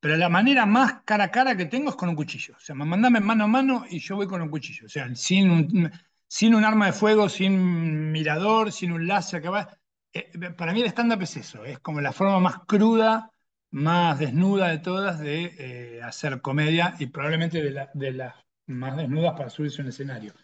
[0.00, 2.54] pero la manera más cara a cara que tengo es con un cuchillo.
[2.56, 4.86] O sea, mandame mano a mano y yo voy con un cuchillo.
[4.86, 5.92] O sea, sin un,
[6.26, 9.76] sin un arma de fuego, sin mirador, sin un láser que va.
[10.12, 13.30] Eh, para mí el stand-up es eso, es como la forma más cruda
[13.72, 15.54] más desnuda de todas de
[15.98, 18.34] eh, hacer comedia y probablemente de, la- de las
[18.66, 20.34] más desnudas para subirse a un escenario.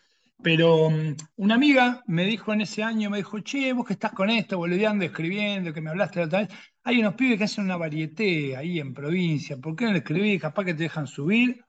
[0.43, 4.13] Pero mm, una amiga me dijo en ese año, me dijo, che, vos que estás
[4.13, 6.51] con esto, boludeando, escribiendo, que me hablaste la otra vez,
[6.85, 10.41] hay unos pibes que hacen una varieté ahí en provincia, ¿por qué no le escribís?
[10.41, 11.65] Capaz que te dejan subir.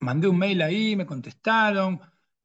[0.00, 2.00] Mandé un mail ahí, me contestaron,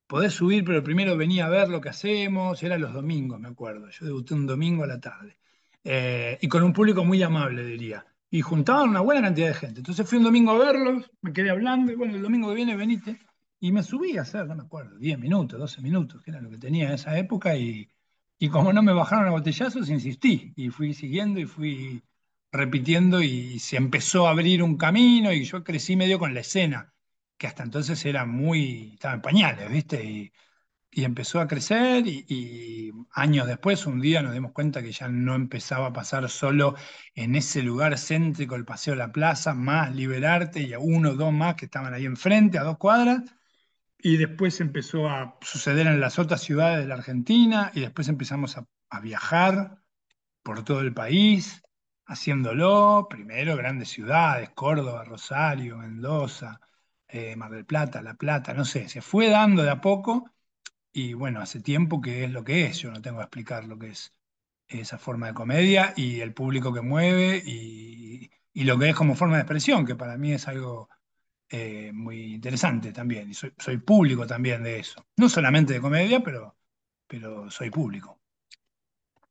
[0.08, 3.90] podés subir, pero primero venía a ver lo que hacemos, era los domingos, me acuerdo,
[3.90, 5.38] yo debuté un domingo a la tarde.
[5.84, 8.06] Eh, y con un público muy amable, diría.
[8.30, 9.80] Y juntaban una buena cantidad de gente.
[9.82, 12.76] Entonces fui un domingo a verlos, me quedé hablando, y bueno, el domingo que viene
[12.76, 13.25] venite.
[13.60, 16.50] Y me subí a hacer, no me acuerdo, 10 minutos, 12 minutos, que era lo
[16.50, 17.56] que tenía en esa época.
[17.58, 17.90] Y,
[18.38, 20.54] y como no me bajaron a botellazos, insistí.
[20.56, 22.04] Y fui siguiendo y fui
[22.52, 26.94] repitiendo y se empezó a abrir un camino y yo crecí medio con la escena,
[27.38, 30.04] que hasta entonces era muy, estaba en pañales, ¿viste?
[30.04, 30.34] Y,
[30.92, 35.10] y empezó a crecer y, y años después, un día nos dimos cuenta que ya
[35.10, 36.76] no empezaba a pasar solo
[37.16, 41.16] en ese lugar céntrico, el Paseo de la Plaza, más Liberarte y a uno o
[41.16, 43.24] dos más que estaban ahí enfrente, a dos cuadras.
[44.06, 48.56] Y después empezó a suceder en las otras ciudades de la Argentina y después empezamos
[48.56, 48.68] a,
[49.02, 49.82] viajar
[50.44, 51.64] por todo el país.
[52.06, 56.62] haciéndolo, primero grandes ciudades, Córdoba, Rosario, Mendoza,
[57.08, 60.32] eh, Mar del Plata, La Plata, no sé, se fue dando de a poco
[60.94, 63.80] y bueno, hace tiempo que es lo que es, yo no tengo que explicar lo
[63.80, 64.14] que es
[64.68, 69.16] esa forma de comedia y el público que mueve y, y lo que es como
[69.16, 70.90] forma de expresión, que para mí es algo
[71.50, 76.22] eh, muy interesante también, y soy, soy, público también de eso, no solamente de comedia,
[76.24, 76.56] pero,
[77.08, 78.20] pero soy público.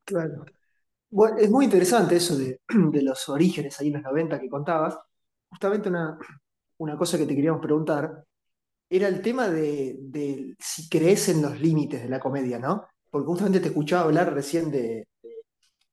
[0.04, 0.44] Claro.
[1.10, 4.98] Bueno, es muy interesante eso de, de, los orígenes ahí en los 90 que contabas.
[5.48, 6.18] Justamente una,
[6.78, 8.24] una cosa que te queríamos preguntar
[8.88, 12.86] era el tema de, de si crees en los límites de la comedia, ¿no?
[13.10, 15.30] Porque justamente te escuchaba hablar recién de, de,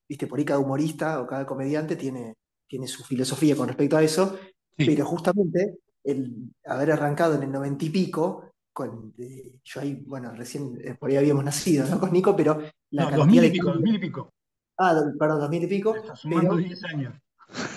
[0.08, 2.36] viste, por ahí cada humorista o cada comediante tiene,
[2.68, 4.38] tiene su filosofía con respecto a eso,
[4.78, 4.86] sí.
[4.86, 10.34] pero justamente el haber arrancado en el noventa y pico, con, eh, yo ahí, bueno,
[10.34, 12.00] recién eh, por ahí habíamos nacido, ¿no?
[12.00, 12.62] Con Nico, pero
[12.92, 13.74] la no, cantidad 2000 y pico, de...
[13.74, 14.34] 2000 y pico.
[14.78, 15.96] Ah, perdón, 2000 y pico.
[15.96, 17.16] Está sumando pero, 10 años.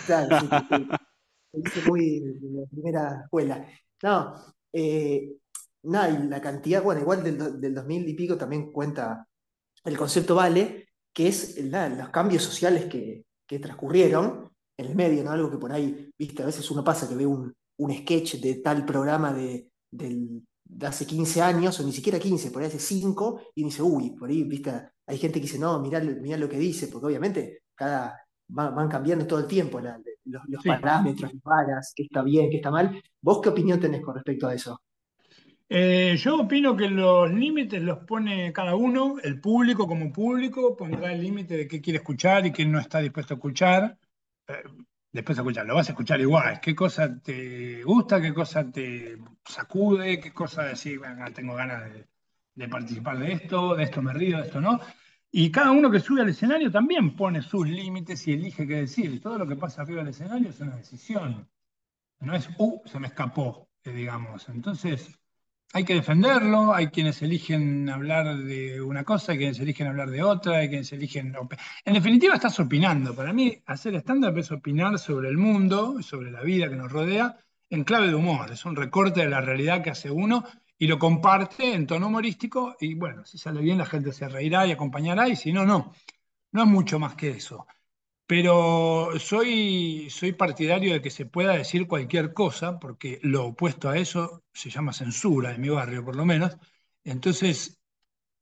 [0.06, 0.88] Claro, sí, sí, sí.
[1.52, 3.66] hice muy de la primera escuela.
[4.02, 4.34] No,
[4.72, 5.36] eh,
[5.82, 9.26] nada, y la cantidad, bueno, igual del, del 2000 y pico también cuenta
[9.84, 15.22] el concepto vale, que es la, los cambios sociales que, que transcurrieron en el medio,
[15.22, 15.30] ¿no?
[15.30, 18.56] Algo que por ahí, viste, a veces uno pasa que ve un, un sketch de
[18.56, 19.70] tal programa de,
[20.82, 24.28] hace 15 años, o ni siquiera 15, por ahí hace 5, y dice, uy, por
[24.28, 24.70] ahí, viste,
[25.06, 28.88] hay gente que dice, no, mirá, mirá lo que dice, porque obviamente cada, van, van
[28.88, 30.68] cambiando todo el tiempo la, los, los sí.
[30.68, 33.00] parámetros, las varas, qué está bien, qué está mal.
[33.20, 34.80] ¿Vos qué opinión tenés con respecto a eso?
[35.68, 41.12] Eh, yo opino que los límites los pone cada uno, el público como público pondrá
[41.12, 43.98] el límite de qué quiere escuchar y qué no está dispuesto a escuchar.
[44.46, 44.62] Eh,
[45.14, 46.60] después de escuchar, lo vas a escuchar igual.
[46.60, 48.20] ¿Qué cosa te gusta?
[48.20, 50.20] ¿Qué cosa te sacude?
[50.20, 52.08] ¿Qué cosa decir, bueno, tengo ganas de,
[52.54, 54.80] de, participar de esto, de esto me río, de esto no?
[55.30, 59.20] Y cada uno que sube al escenario también pone sus límites y elige qué decir.
[59.20, 61.48] Todo lo que pasa arriba del escenario es una decisión.
[62.20, 64.48] No es, uh, se me escapó, digamos.
[64.48, 65.16] Entonces,
[65.74, 70.22] hay que defenderlo, hay quienes eligen hablar de una cosa, hay quienes eligen hablar de
[70.22, 71.34] otra, hay quienes eligen...
[71.84, 73.12] En definitiva estás opinando.
[73.12, 77.40] Para mí hacer stand-up es opinar sobre el mundo, sobre la vida que nos rodea,
[77.70, 78.52] en clave de humor.
[78.52, 80.44] Es un recorte de la realidad que hace uno
[80.78, 84.64] y lo comparte en tono humorístico y bueno, si sale bien la gente se reirá
[84.68, 85.92] y acompañará y si no, no.
[86.52, 87.66] No es mucho más que eso.
[88.26, 93.98] Pero soy, soy partidario de que se pueda decir cualquier cosa, porque lo opuesto a
[93.98, 96.56] eso se llama censura, en mi barrio por lo menos.
[97.04, 97.80] Entonces,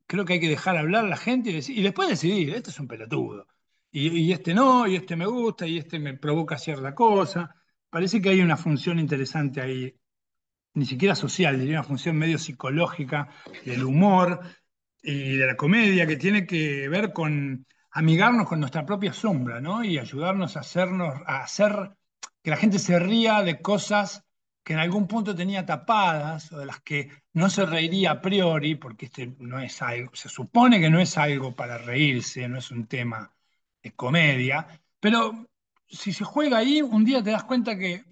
[0.06, 2.70] creo que hay que dejar hablar a la gente y, decir, y después decidir, este
[2.70, 3.46] es un pelotudo.
[3.90, 7.54] Y, y, este no, y este me gusta, y este me provoca cierta cosa.
[7.90, 9.94] Parece que hay una función interesante ahí,
[10.74, 13.28] ni siquiera social, diría una función medio psicológica
[13.64, 14.40] del humor
[15.02, 19.84] y de la comedia, que tiene que ver con amigarnos con nuestra propia sombra, ¿no?
[19.84, 21.92] Y ayudarnos a hacernos, a hacer
[22.42, 24.24] que la gente se ría de cosas
[24.64, 28.76] que en algún punto tenía tapadas o de las que no se reiría a priori,
[28.76, 32.70] porque este no es algo, se supone que no es algo para reírse, no es
[32.70, 33.34] un tema
[33.82, 34.66] de comedia,
[35.00, 35.48] pero
[35.88, 38.04] si se juega ahí, un día te das cuenta que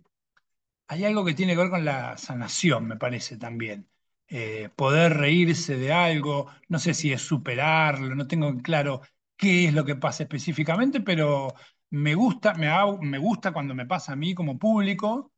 [0.88, 3.88] hay algo que tiene que ver con la sanación, me parece también.
[4.28, 9.02] Eh, poder reírse de algo, no sé si es superarlo, no tengo claro
[9.40, 11.54] qué es lo que pasa específicamente, pero
[11.90, 12.68] me gusta, me,
[13.00, 15.32] me gusta cuando me pasa a mí como público,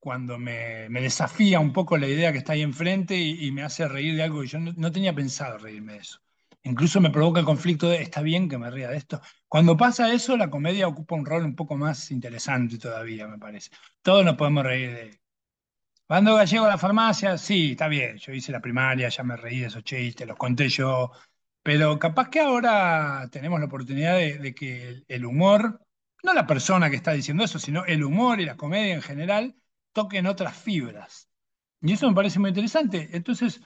[0.00, 4.16] cuando me, desafía un poco la idea que está ahí enfrente y, me hace reír
[4.16, 6.20] de algo que yo no, tenía pensado reírme de eso.
[6.64, 9.20] Incluso me provoca el conflicto de, está bien que me ría de esto.
[9.48, 13.70] Cuando pasa eso, la comedia ocupa un rol un poco más interesante todavía, me parece.
[14.02, 15.20] Todos nos podemos reír de...
[16.06, 19.60] Cuando llego a la farmacia, sí, está bien, yo hice la primaria, ya me reí
[19.60, 21.12] de esos chistes, los conté yo,
[21.62, 25.80] pero capaz que ahora tenemos la oportunidad de, que el humor,
[26.22, 29.56] no la persona que está diciendo eso, sino el humor y la comedia en general,
[29.92, 31.28] toquen otras fibras.
[31.80, 33.10] Y eso me parece muy interesante.
[33.12, 33.60] Entonces,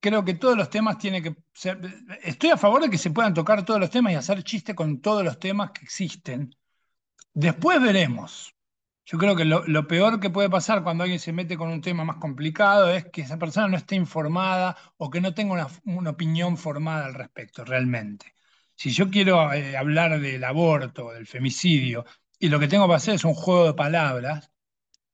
[0.00, 1.80] creo que todos los temas tienen que ser...
[2.22, 5.00] Estoy a favor de que se puedan tocar todos los temas y hacer chiste con
[5.00, 6.54] todos los temas que existen.
[7.34, 8.54] Después veremos.
[9.10, 12.04] Yo creo que lo, peor que puede pasar cuando alguien se mete con un tema
[12.04, 16.58] más complicado es que esa persona no esté informada o que no tenga una, opinión
[16.58, 18.34] formada al respecto realmente.
[18.74, 22.04] Si yo quiero eh, hablar del aborto, del femicidio,
[22.38, 24.50] y lo que tengo que hacer es un juego de palabras,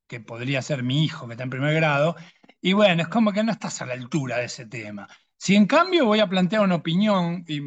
[0.09, 2.17] que podría ser mi hijo que está en primer grado,
[2.61, 5.09] y bueno, es como que no estás a la altura de ese tema.
[5.37, 7.61] Si en cambio voy a plantear una opinión y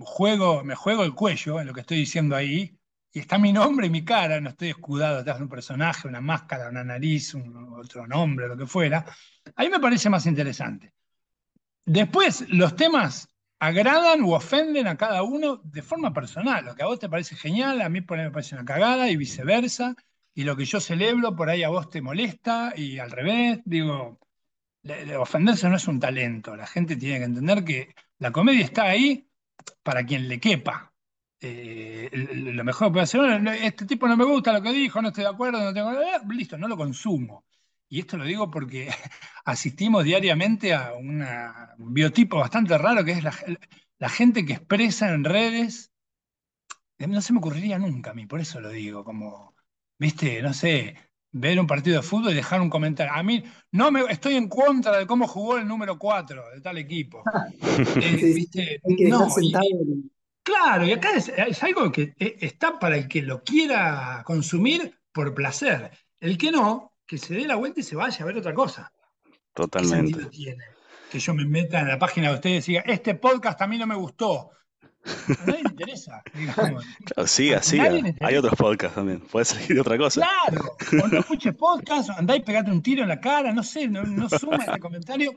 [0.00, 2.78] juego, me juego el cuello en lo que estoy diciendo ahí,
[3.14, 6.20] y está mi nombre y mi cara, no estoy escudado detrás de un personaje, una
[6.20, 9.06] máscara, una nariz, un, otro nombre, lo que fuera,
[9.54, 10.92] ahí me parece más interesante.
[11.86, 13.28] Después, los temas,
[13.60, 16.64] agradan o ofenden a cada uno de forma personal.
[16.64, 19.08] Lo que a vos te parece genial, a mí por ahí me parece una cagada
[19.08, 19.94] y viceversa.
[20.34, 23.60] Y lo que yo celebro por ahí a vos te molesta y al revés.
[23.64, 24.18] Digo,
[25.18, 26.56] ofenderse no es un talento.
[26.56, 29.28] La gente tiene que entender que la comedia está ahí
[29.82, 30.93] para quien le quepa.
[31.46, 35.08] Eh, lo mejor que puede hacer, este tipo no me gusta lo que dijo, no
[35.08, 35.92] estoy de acuerdo, no tengo...
[36.30, 37.44] Listo, no lo consumo.
[37.86, 38.88] Y esto lo digo porque
[39.44, 41.22] asistimos diariamente a un
[41.78, 45.92] biotipo bastante raro que es la, gente que expresa en redes.
[46.96, 49.54] Eh, no se me ocurriría nunca a mí, por eso lo digo, como,
[49.98, 50.96] viste, no sé,
[51.30, 53.12] ver un partido de fútbol y dejar un comentario.
[53.12, 56.78] A mí no me estoy en contra de cómo jugó el número 4 de tal
[56.78, 57.22] equipo.
[58.00, 59.28] Eh, no,
[60.44, 65.34] claro, y acá es, algo que eh, está para el que lo quiera consumir por
[65.34, 65.90] placer.
[66.20, 68.92] El que no, que se dé la vuelta y se vaya a ver otra cosa.
[69.52, 70.26] Totalmente.
[70.26, 70.64] tiene?
[71.10, 73.78] Que yo me meta en la página de ustedes y diga, este podcast a mí
[73.78, 74.50] no me gustó.
[75.04, 76.22] A nadie le interesa.
[77.26, 77.78] sí, así.
[77.78, 79.20] Hay otros podcasts también.
[79.20, 80.22] Puedes elegir otra cosa.
[80.22, 80.76] Claro.
[81.04, 84.56] O no escuches podcast, andáis pegate un tiro en la cara, no sé, no, suma
[84.56, 85.32] este comentario.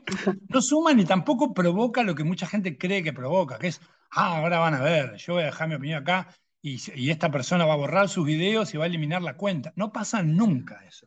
[0.48, 3.80] No suma ni tampoco provoca lo que mucha gente cree que provoca, que es,
[4.12, 6.28] ah, ahora van a ver, yo voy a dejar mi opinión acá
[6.62, 9.72] y, y esta persona va a borrar sus videos y va a eliminar la cuenta.
[9.76, 11.06] No pasa nunca eso.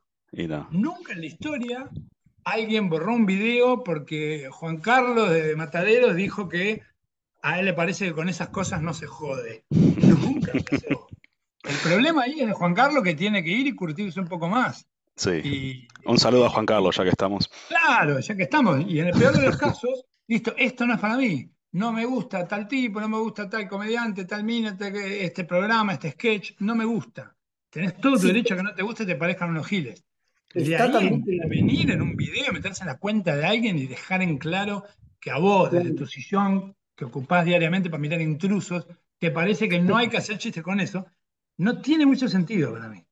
[0.71, 1.89] Nunca en la historia
[2.43, 6.81] alguien borró un video porque Juan Carlos de Mataderos dijo que
[7.41, 9.65] a él le parece que con esas cosas no se jode.
[9.69, 11.07] Nunca pasó.
[11.63, 14.47] El problema ahí es de Juan Carlos que tiene que ir y curtirse un poco
[14.47, 14.87] más.
[15.15, 15.87] Sí.
[16.05, 17.49] un saludo a Juan Carlos, ya que estamos.
[17.67, 18.83] Claro, ya que estamos.
[18.87, 21.49] Y en el peor de los casos, listo, esto no es para mí.
[21.73, 26.11] No me gusta tal tipo, no me gusta tal comediante, tal mina, este programa, este
[26.11, 27.35] sketch, no me gusta.
[27.69, 30.03] Tenés todo tu derecho a que no te guste y te parezcan unos giles.
[30.53, 34.37] De ahí venir en un video, meterse en la cuenta de alguien y dejar en
[34.37, 34.83] claro
[35.19, 38.85] que a vos, desde tu sillón, que ocupás diariamente para mirar intrusos,
[39.17, 41.03] te parece que no hay que hacer chistes con eso,
[41.57, 43.03] no tiene mucho sentido para mí.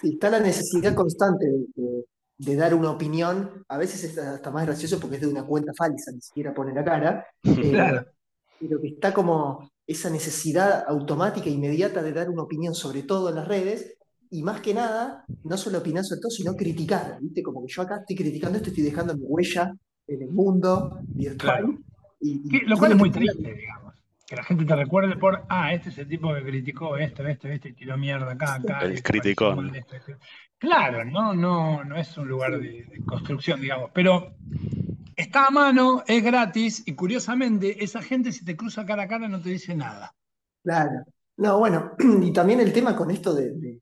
[0.00, 1.44] Sí, está la necesidad constante
[2.38, 5.72] de, dar una opinión, a veces es hasta más gracioso porque es de una cuenta
[5.76, 8.06] falsa, ni siquiera pone la cara, eh, claro.
[8.58, 13.34] pero que está como esa necesidad automática, inmediata de dar una opinión, sobre todo en
[13.34, 13.98] las redes,
[14.30, 17.42] y más que nada, no solo opinar sobre todo, sino criticar, ¿viste?
[17.42, 19.76] Como que yo acá estoy criticando esto, estoy dejando mi huella
[20.06, 21.78] en el mundo virtual.
[22.24, 23.94] Y, lo cual es muy triste, digamos.
[24.26, 27.48] Que la gente te recuerde por, ah, este es el tipo que criticó esto, esto,
[27.48, 28.80] esto, y tiró mierda acá, acá.
[28.80, 29.54] El criticó.
[30.56, 34.34] Claro, no, no, no es un lugar de, de construcción, digamos, pero
[35.14, 39.28] está a mano, es gratis, y curiosamente, esa gente si te cruza cara a cara
[39.28, 40.14] no te dice nada.
[40.62, 41.04] Claro.
[41.36, 43.80] No, bueno, y también el tema con esto de,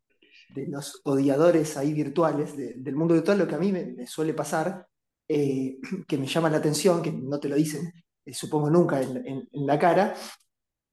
[0.54, 4.86] de los odiadores ahí virtuales del mundo virtual, lo que a mí me, suele pasar,
[5.28, 7.92] eh, que me llama la atención, que no te lo dicen,
[8.32, 10.14] supongo nunca en, la cara,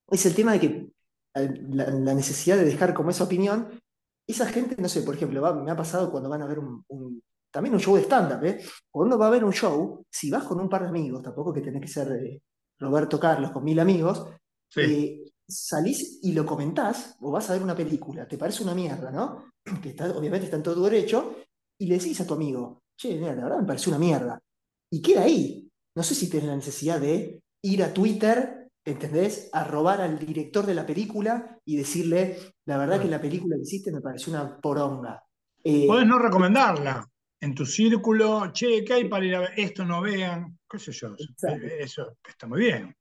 [0.09, 0.67] es el tema de que
[1.35, 3.79] eh, la, necesidad de dejar como esa opinión,
[4.27, 6.83] esa gente, no sé, por ejemplo, me ha pasado cuando van a ver un,
[7.51, 8.41] también un show de stand-up,
[8.89, 11.53] cuando uno va a ver un show, si vas con un par de amigos, tampoco
[11.53, 12.41] que tenés que ser
[12.79, 14.25] Roberto Carlos con mil amigos,
[15.47, 19.51] salís y lo comentás, o vas a ver una película, te parece una mierda, ¿no?
[19.81, 21.35] Que está, obviamente está en todo derecho,
[21.79, 24.39] y le decís a tu amigo, che, mira, la verdad me parece una mierda.
[24.91, 25.68] Y queda ahí.
[25.95, 29.49] No sé si tienes la necesidad de ir a Twitter, ¿entendés?
[29.53, 33.63] A robar al director de la película y decirle, la verdad que la película que
[33.63, 35.23] hiciste me pareció una poronga.
[35.63, 37.05] Eh, Puedes no recomendarla
[37.41, 39.53] en tu círculo, che, ¿qué hay para ir a ver?
[39.57, 41.15] Esto no vean, qué sé yo.
[41.79, 42.95] Eso está muy bien.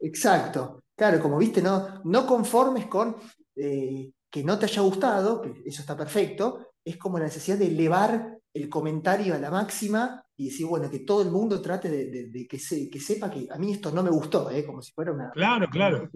[0.00, 0.82] Exacto.
[0.96, 3.16] Claro, como viste, no, no conformes con
[3.56, 7.68] eh, que no te haya gustado, que eso está perfecto, es como la necesidad de
[7.68, 12.46] elevar el comentario a la máxima y decir, bueno, que todo el mundo trate de,
[12.46, 14.64] que, se, que sepa que a mí esto no me gustó, ¿eh?
[14.64, 15.30] como si fuera una...
[15.30, 16.10] Claro, claro.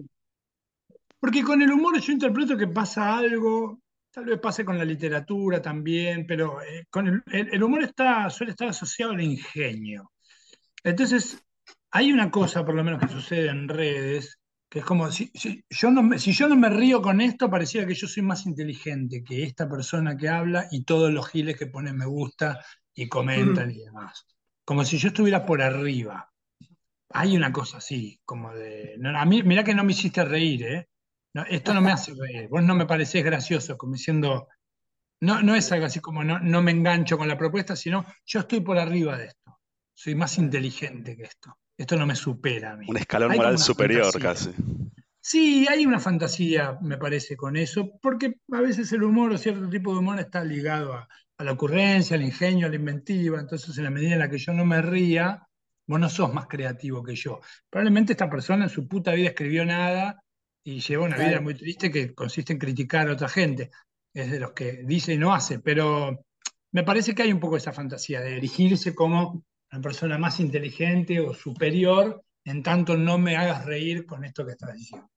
[1.19, 3.81] Porque con el humor yo interpreto que pasa algo,
[4.11, 8.51] tal vez pase con la literatura también, pero eh, con el, el, humor está, suele
[8.51, 10.11] estar asociado al ingenio.
[10.83, 11.41] Entonces,
[11.91, 14.39] hay una cosa, por lo menos, que sucede en redes,
[14.69, 15.31] que es como, si,
[15.69, 18.45] yo no me, si yo no me río con esto, parecía que yo soy más
[18.45, 22.63] inteligente que esta persona que habla y todos los giles que ponen me gusta
[23.01, 24.25] y comentan y demás.
[24.65, 26.31] Como si yo estuviera por arriba.
[27.11, 28.99] Hay una cosa así, como de...
[29.03, 30.89] a mí, mirá que no me hiciste reír, ¿eh?
[31.49, 32.47] esto no me hace reír.
[32.49, 34.47] Vos no me parecés gracioso, como diciendo...
[35.21, 38.39] No, no es algo así como no, no me engancho con la propuesta, sino yo
[38.39, 39.59] estoy por arriba de esto.
[39.93, 42.85] Soy más inteligente que esto esto no me supera a mí.
[42.89, 44.51] Un escalón moral superior casi.
[45.21, 49.69] Sí, hay una fantasía, me parece, con eso, porque a veces el humor o cierto
[49.69, 51.07] tipo de humor está ligado a,
[51.43, 53.39] la ocurrencia, al ingenio, a la inventiva.
[53.39, 55.47] Entonces, en la medida en la que yo no me ría,
[55.87, 57.39] vos no sos más creativo que yo.
[57.69, 60.23] Probablemente esta persona en su puta vida escribió nada
[60.63, 63.71] y lleva una vida muy triste que consiste en criticar a otra gente.
[64.13, 66.25] Es de los que dice y no hace, pero
[66.71, 71.19] me parece que hay un poco esa fantasía de erigirse como una persona más inteligente
[71.19, 75.09] o superior, en tanto no me hagas reír con esto que estás diciendo.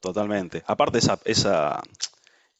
[0.00, 0.62] Totalmente.
[0.66, 1.80] Aparte, esa, esa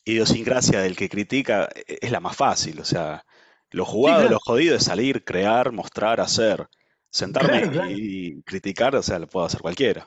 [0.06, 2.80] idiosincrasia del que critica e, es la más fácil.
[2.80, 3.26] O sea,
[3.70, 6.66] lo jugado, lo jodido es salir, crear, mostrar, hacer.
[7.10, 10.06] Sentarme y criticar, o sea, lo puedo hacer cualquiera.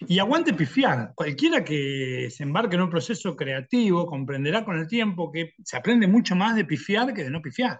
[0.00, 1.12] Y aguante pifiar.
[1.14, 6.06] Cualquiera que se embarque en un proceso creativo comprenderá con el tiempo que se aprende
[6.06, 7.78] mucho más de pifiar que de no pifiar.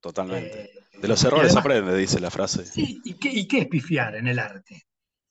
[0.00, 0.62] Totalmente.
[0.62, 2.64] Eh, de los errores aprende, dice la frase.
[2.64, 4.86] Sí, ¿y qué, ¿y qué, es pifiar en el arte?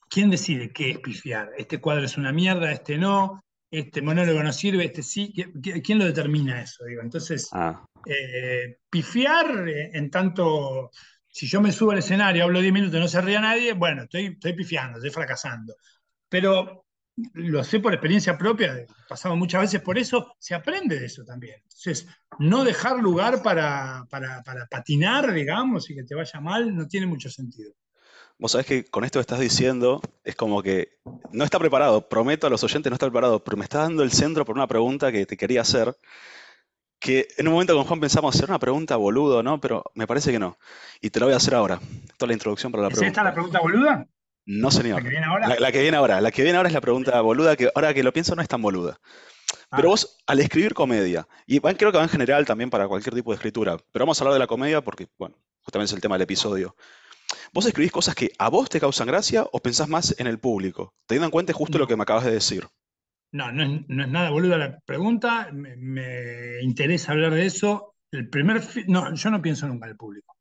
[0.10, 1.52] ¿Quién decide qué es pifiar?
[1.58, 5.34] Este cuadro es una mierda, este no, este monólogo no sirve, este sí.
[5.84, 6.86] ¿Quién lo determina eso?
[6.86, 7.02] Digo?
[7.02, 7.86] Entonces, ah.
[8.06, 10.92] eh, pifiar eh, en tanto,
[11.28, 14.04] si yo me subo al escenario, hablo 10 minutos y no se ría nadie, bueno,
[14.04, 15.76] estoy, estoy pifiando, estoy fracasando.
[16.30, 16.86] Pero
[17.34, 21.24] lo sé por experiencia propia, he pasado muchas veces por eso, se aprende de eso
[21.26, 21.60] también.
[21.64, 22.08] Entonces,
[22.40, 27.08] no dejar lugar para, para, para patinar, digamos, y que te vaya mal, no tiene
[27.08, 27.74] mucho sentido.
[28.40, 31.00] Vos sabés que con esto que estás diciendo es como que
[31.32, 34.12] no está preparado, prometo a los oyentes no está preparado, pero me está dando el
[34.12, 35.96] centro por una pregunta que te quería hacer,
[37.00, 39.60] que en un momento con Juan pensamos hacer una pregunta boludo, ¿no?
[39.60, 40.58] Pero me parece que no.
[41.02, 41.80] Y te la voy a hacer ahora.
[42.18, 43.08] Toda la introducción para la ¿Es pregunta.
[43.08, 44.08] esta la pregunta boluda?
[44.46, 44.98] No, señor.
[44.98, 45.60] ¿La que viene ahora?
[45.60, 46.22] La, que viene ahora.
[46.22, 48.48] La que viene ahora es la pregunta boluda, que ahora que lo pienso no es
[48.48, 49.00] tan boluda.
[49.72, 49.92] Pero ah.
[49.92, 53.36] vos, al escribir comedia, y creo que va en general también para cualquier tipo de
[53.36, 56.24] escritura, pero vamos a hablar de la comedia porque, bueno, justamente es el tema del
[56.24, 56.76] episodio.
[57.58, 60.94] ¿Vos escribís cosas que a vos te causan gracia o pensás más en el público?
[61.08, 62.68] Teniendo en cuenta justo lo que me acabas de decir.
[63.32, 65.50] No, no es, nada boluda la pregunta.
[65.52, 67.96] Me, interesa hablar de eso.
[68.12, 68.62] El primer.
[68.88, 70.36] No, yo no pienso nunca en el público.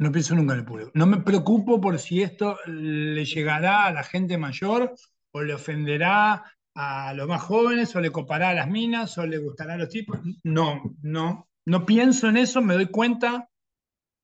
[0.00, 0.90] No pienso nunca en el público.
[0.94, 4.96] No me preocupo por si esto le llegará a la gente mayor
[5.30, 6.42] o le ofenderá
[6.74, 9.90] a los más jóvenes o le copará a las minas o le gustará a los
[9.90, 10.18] tipos.
[10.42, 11.48] No, no.
[11.66, 13.48] No pienso en eso, me doy cuenta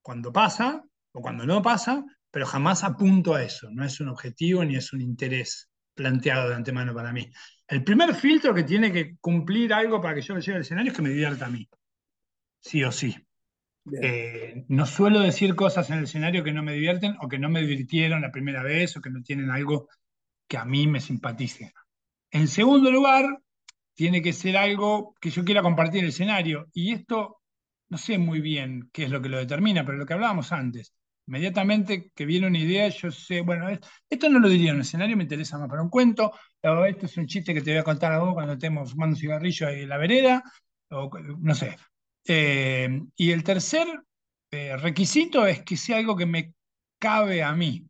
[0.02, 0.84] cuando pasa
[1.14, 3.68] o cuando no pasa, pero jamás apunto a eso.
[3.70, 7.30] No es un objetivo ni es un interés planteado de antemano para mí.
[7.68, 10.90] El primer filtro que tiene que cumplir algo para que yo me llegue al escenario
[10.90, 11.68] es que me divierta a mí.
[12.60, 13.16] Sí o sí.
[14.02, 17.48] Eh, no suelo decir cosas en el escenario que no me divierten o que no
[17.48, 19.88] me divirtieron la primera vez o que no tienen algo
[20.48, 21.72] que a mí me simpatice.
[22.30, 23.24] En segundo lugar,
[23.94, 26.66] tiene que ser algo que yo quiera compartir en el escenario.
[26.72, 27.40] Y esto
[27.88, 30.92] no sé muy bien qué es lo que lo determina, pero lo que hablábamos antes.
[31.26, 33.66] Inmediatamente que viene una idea, yo sé, bueno,
[34.10, 37.06] esto no lo diría en un escenario, me interesa más para un cuento, o esto
[37.06, 39.68] es un chiste que te voy a contar a vos cuando estemos fumando un cigarrillo
[39.68, 40.42] en la vereda,
[40.90, 41.10] o
[41.40, 41.76] no sé.
[42.26, 43.86] Eh, y el tercer
[44.50, 46.54] eh, requisito es que sea algo que me
[46.98, 47.86] cabe a mí.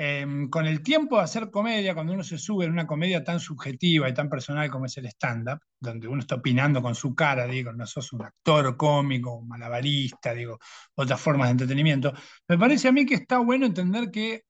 [0.00, 3.40] Em, con el tiempo de hacer comedia, cuando uno se sube en una comedia tan
[3.40, 7.48] subjetiva y tan personal como es el stand-up, donde uno está opinando con su cara,
[7.48, 10.60] digo, no sos un actor cómico, un malabarista, digo,
[10.94, 12.12] otras formas de entretenimiento,
[12.46, 14.44] me parece a mí que está bueno entender que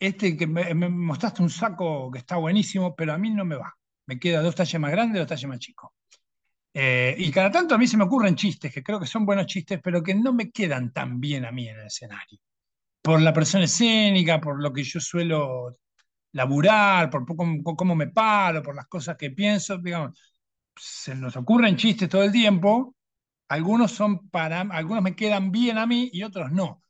[0.00, 3.72] este que me, mostraste un saco que está buenísimo, pero a mí no me va.
[4.06, 5.90] Me queda dos tallas más grandes, dos tallas más chicos.
[6.74, 9.46] Eh, y cada tanto a mí se me ocurren chistes, que creo que son buenos
[9.46, 12.40] chistes, pero que no me quedan tan bien a mí en el escenario
[13.02, 15.78] por la persona escénica, por lo que yo suelo
[16.32, 20.18] laburar, por cómo, me paro, por las cosas que pienso, digamos,
[20.76, 22.94] se nos ocurren chistes todo el tiempo,
[23.48, 26.82] algunos son para, algunos me quedan bien a mí y otros no.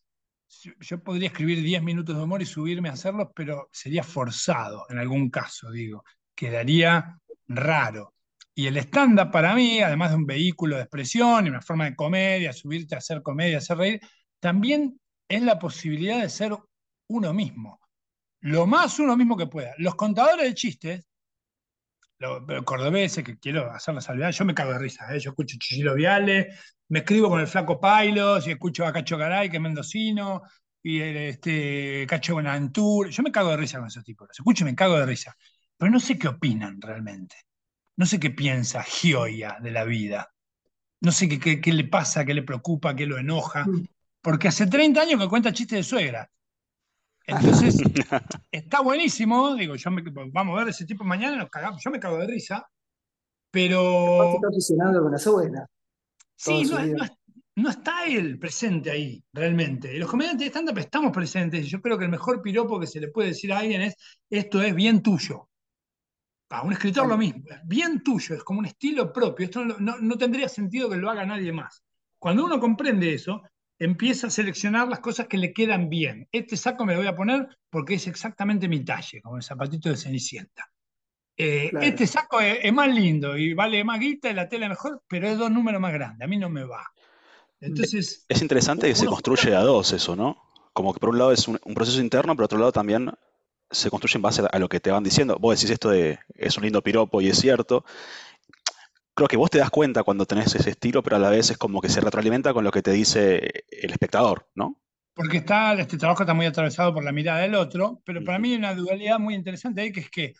[0.80, 4.98] Yo podría escribir 10 minutos de humor y subirme a hacerlos, pero sería forzado en
[4.98, 6.04] algún caso, digo,
[6.34, 8.14] quedaría raro.
[8.54, 11.96] Y el stand-up para mí, además de un vehículo de expresión y una forma de
[11.96, 14.00] comedia, subirte a hacer comedia, hacer reír,
[14.40, 14.99] también
[15.30, 16.52] es la posibilidad de ser
[17.08, 17.80] uno mismo.
[18.40, 19.72] Lo más uno mismo que pueda.
[19.78, 21.06] Los contadores de chistes,
[22.18, 25.14] los, cordobeses, que quiero hacer la salvedad, yo me cago de risa.
[25.14, 25.20] ¿eh?
[25.20, 26.48] Yo escucho Chichilo Viale,
[26.88, 30.42] me escribo con el Flaco Pailos, y escucho a Cacho Garay, que es mendocino,
[30.82, 33.08] y este, Cacho Bonantur.
[33.08, 34.26] Yo me cago de risa con esos tipos.
[34.28, 35.36] Los escucho y me cago de risa.
[35.76, 37.36] Pero no sé qué opinan realmente.
[37.96, 40.32] No sé qué piensa Gioia de la vida.
[41.00, 43.64] No sé qué, qué, le pasa, qué le preocupa, qué lo enoja.
[44.22, 46.30] Porque hace 30 años que cuenta chistes de suegra.
[47.26, 47.76] Entonces,
[48.50, 49.90] está buenísimo, digo, yo
[50.32, 52.66] vamos a ver ese tipo mañana, nos cagamos, yo me cago de risa,
[53.50, 54.34] pero...
[54.34, 55.66] Está aficionado con la suegra.
[56.36, 56.70] Sí,
[57.56, 59.98] no, está él presente ahí, realmente.
[59.98, 63.08] Los comediantes de stand estamos presentes, yo creo que el mejor piropo que se le
[63.08, 63.94] puede decir a alguien es,
[64.30, 65.48] esto es bien tuyo.
[66.48, 70.18] A un escritor lo mismo, es bien tuyo, es como un estilo propio, esto no
[70.18, 71.84] tendría sentido que lo haga nadie más.
[72.18, 73.42] Cuando uno comprende eso,
[73.80, 76.28] empieza a seleccionar las cosas que le quedan bien.
[76.30, 79.88] Este saco me lo voy a poner porque es exactamente mi talle, como el zapatito
[79.88, 80.70] de Cenicienta.
[81.36, 85.26] Eh, este saco es, más lindo y vale más guita y la tela mejor, pero
[85.26, 86.26] es dos números más grandes.
[86.26, 86.86] A mí no me va.
[87.58, 88.26] Entonces.
[88.28, 90.36] Es interesante que se construye a dos eso, ¿no?
[90.74, 93.10] Como que por un lado es un, proceso interno, pero por otro lado también
[93.70, 95.38] se construye en base a lo que te van diciendo.
[95.40, 97.86] Vos decís esto de es un lindo piropo y es cierto
[99.20, 101.58] creo que vos te das cuenta cuando tenés ese estilo, pero a la vez es
[101.58, 104.80] como que se retroalimenta con lo que te dice el espectador, ¿no?
[105.12, 108.52] Porque está, este trabajo está muy atravesado por la mirada del otro, pero para mí
[108.52, 110.32] hay una dualidad muy interesante ahí, que es que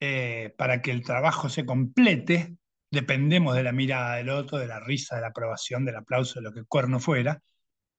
[0.00, 2.56] eh, para que el trabajo se complete,
[2.90, 6.42] dependemos de la mirada del otro, de la risa, de la aprobación, del aplauso, de
[6.42, 7.40] lo que cuerno fuera,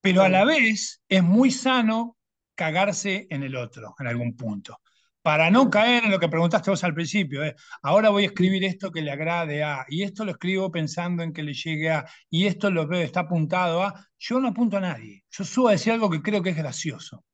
[0.01, 2.17] pero a la vez es muy sano
[2.53, 4.81] cagarse en el otro en algún punto
[5.25, 8.63] para no caer en lo que preguntaste vos al principio, eh, ahora voy a escribir
[8.63, 12.05] esto que le agrade a, y esto lo escribo pensando en que le llegue a,
[12.29, 15.71] y esto lo veo, está apuntado a, yo no apunto a nadie, yo subo a
[15.71, 17.25] decir algo que creo que es gracioso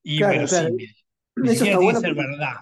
[0.00, 0.94] y verosímil.
[1.42, 2.56] Eso tiene que ser verdad,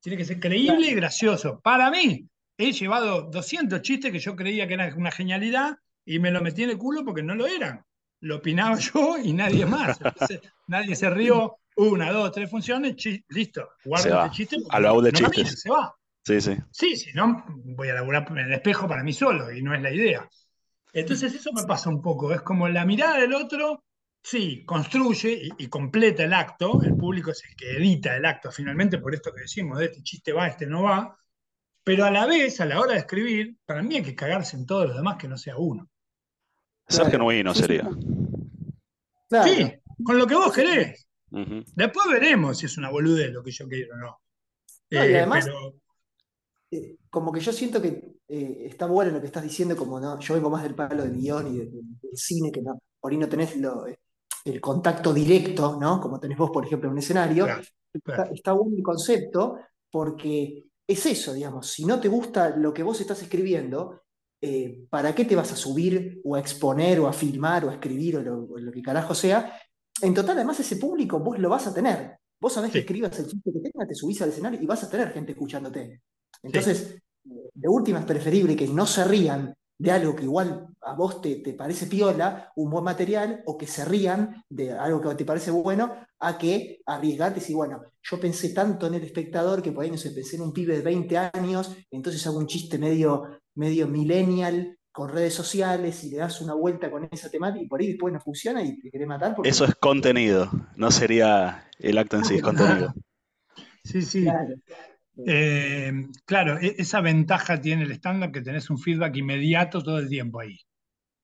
[0.00, 1.60] tiene que ser creíble y gracioso.
[1.60, 2.26] Para mí,
[2.58, 6.64] he llevado 200 chistes que yo creía que eran una genialidad y me lo metí
[6.64, 7.84] en el culo porque no lo eran.
[8.22, 9.98] Lo opinaba yo y nadie más.
[10.66, 12.96] nadie se rió, una, dos, tres funciones,
[13.28, 13.68] listo.
[13.84, 14.56] Guardo este chiste.
[14.70, 15.60] A lo de chistes.
[15.60, 15.94] se va.
[16.24, 16.56] Sí, sí.
[16.70, 19.82] Sí, si no, voy a laburar en el espejo para mí solo y no es
[19.82, 20.28] la idea.
[20.92, 22.32] Entonces eso me pasa un poco.
[22.32, 23.84] Es como la mirada del otro,
[24.22, 26.80] sí, construye y, completa el acto.
[26.82, 30.02] El público es el que edita el acto finalmente, por esto que decimos, de este
[30.02, 31.16] chiste va, este no va.
[31.82, 34.66] Pero a la vez, a la hora de escribir, para mí hay que cagarse en
[34.66, 35.88] todos los demás que no sea uno.
[36.86, 37.88] Ser genuino sería.
[39.44, 39.72] Sí,
[40.04, 41.06] con lo que vos querés.
[41.30, 44.20] Después veremos si es una boludez lo que yo quiero o no.
[44.90, 45.48] y eh, además,
[46.70, 50.20] eh, como que yo siento que eh, está bueno lo que estás diciendo, como no,
[50.20, 51.70] yo vengo más del palo del guion y del,
[52.14, 53.56] cine, que no, por ahí no tenés
[54.44, 56.00] el contacto directo, ¿no?
[56.00, 57.46] Como tenés vos, por ejemplo, en un escenario.
[58.32, 59.58] Está, bueno el concepto
[59.90, 64.02] porque es eso, digamos, si no te gusta lo que vos estás escribiendo,
[64.90, 68.16] ¿para qué te vas a subir o a exponer o a filmar o a escribir
[68.16, 69.52] o lo, que carajo sea
[70.00, 72.16] en total, además, ese público vos lo vas a tener.
[72.40, 74.90] Vos sabés que escribas el chiste que tengas, te subís al escenario y vas a
[74.90, 76.02] tener gente escuchándote.
[76.42, 81.20] Entonces, de última es preferible que no se rían de algo que igual a vos
[81.20, 85.24] te, te, parece piola, un buen material, o que se rían de algo que te
[85.24, 89.72] parece bueno, a que arriesgarte y decir, bueno, yo pensé tanto en el espectador que
[89.72, 92.78] por ahí no sé, pensé en un pibe de 20 años, entonces hago un chiste
[92.78, 97.66] medio, medio millennial, con redes sociales y le das una vuelta con esa temática y
[97.66, 99.34] por ahí después no funciona y te querés matar.
[99.42, 102.94] Eso es contenido, no sería el acto en sí, es contenido.
[103.82, 104.26] Sí, sí.
[105.26, 106.58] Eh, claro.
[106.60, 110.58] E-, esa ventaja tiene el estándar que tenés un feedback inmediato todo el tiempo ahí.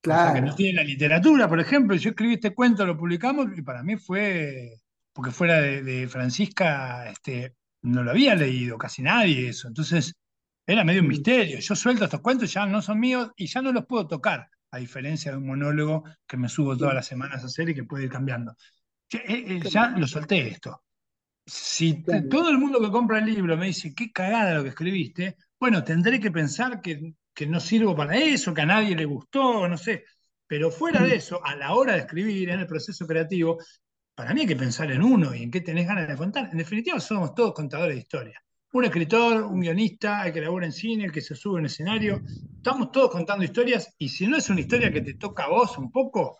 [0.00, 0.34] Claro.
[0.34, 1.94] que no tiene la literatura, por ejemplo.
[1.96, 4.80] Yo escribí este cuento, lo publicamos y para mí fue,
[5.12, 9.68] porque fuera de, de Francisca, este, no lo había leído casi nadie eso.
[9.68, 10.14] Entonces,
[10.68, 11.08] era medio un mm.
[11.08, 11.58] misterio.
[11.60, 14.78] Yo suelto estos cuentos, ya no son míos y ya no los puedo tocar, a
[14.78, 18.04] diferencia de un monólogo que me subo todas las semanas a hacer y que puede
[18.04, 18.54] ir cambiando.
[19.08, 20.82] Ya, eh, eh, lo solté esto.
[21.46, 25.36] Si todo el mundo que compra el libro me dice, qué cagada lo que escribiste,
[25.58, 29.66] bueno, tendré que pensar que, que no sirvo para eso, que a nadie le gustó,
[29.66, 30.04] no sé.
[30.46, 31.18] Pero fuera de mm.
[31.18, 33.56] eso, a la hora de escribir, en el proceso creativo,
[34.14, 36.50] para mí hay que pensar en uno y en qué tenés ganas de contar.
[36.52, 38.42] En definitiva, somos todos contadores de historia
[38.72, 42.20] un escritor, un guionista, el que labora en cine, el que se sube en escenario.
[42.56, 45.78] Estamos todos contando historias y si no es una historia que te toca a vos
[45.78, 46.38] un poco,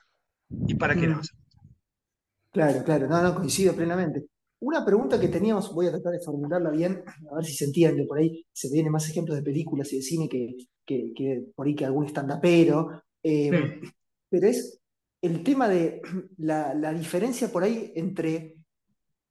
[0.67, 1.21] ¿y para qué no?
[2.53, 4.27] Claro, claro, no, no, coincido plenamente.
[4.61, 8.05] Una pregunta que teníamos, voy a tratar de formularla bien, a ver si se entiende,
[8.05, 11.75] por ahí se vienen más ejemplos de películas y de cine que, que, por ahí
[11.75, 13.81] que algún stand-upero, eh,
[14.29, 14.81] pero es
[15.23, 16.01] el tema de
[16.39, 18.58] la, la diferencia por ahí entre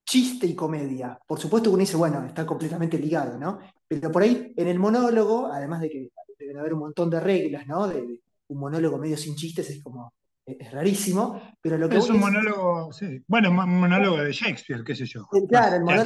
[0.08, 1.20] chiste y comedia.
[1.28, 3.60] Por supuesto que uno dice, bueno, está completamente ligado, ¿no?
[3.88, 7.68] Pero por ahí, en el monólogo, además de que deben haber un montón de reglas,
[7.68, 7.88] ¿no?
[7.88, 10.14] De, un monólogo medio sin chistes es como,
[10.46, 11.98] es rarísimo, pero lo que...
[11.98, 13.22] Es un monólogo, sí.
[13.28, 15.28] Bueno, un monólogo de Shakespeare, qué sé yo.
[15.34, 16.06] Eh, claro, el monólogo...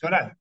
[0.00, 0.38] Teatral,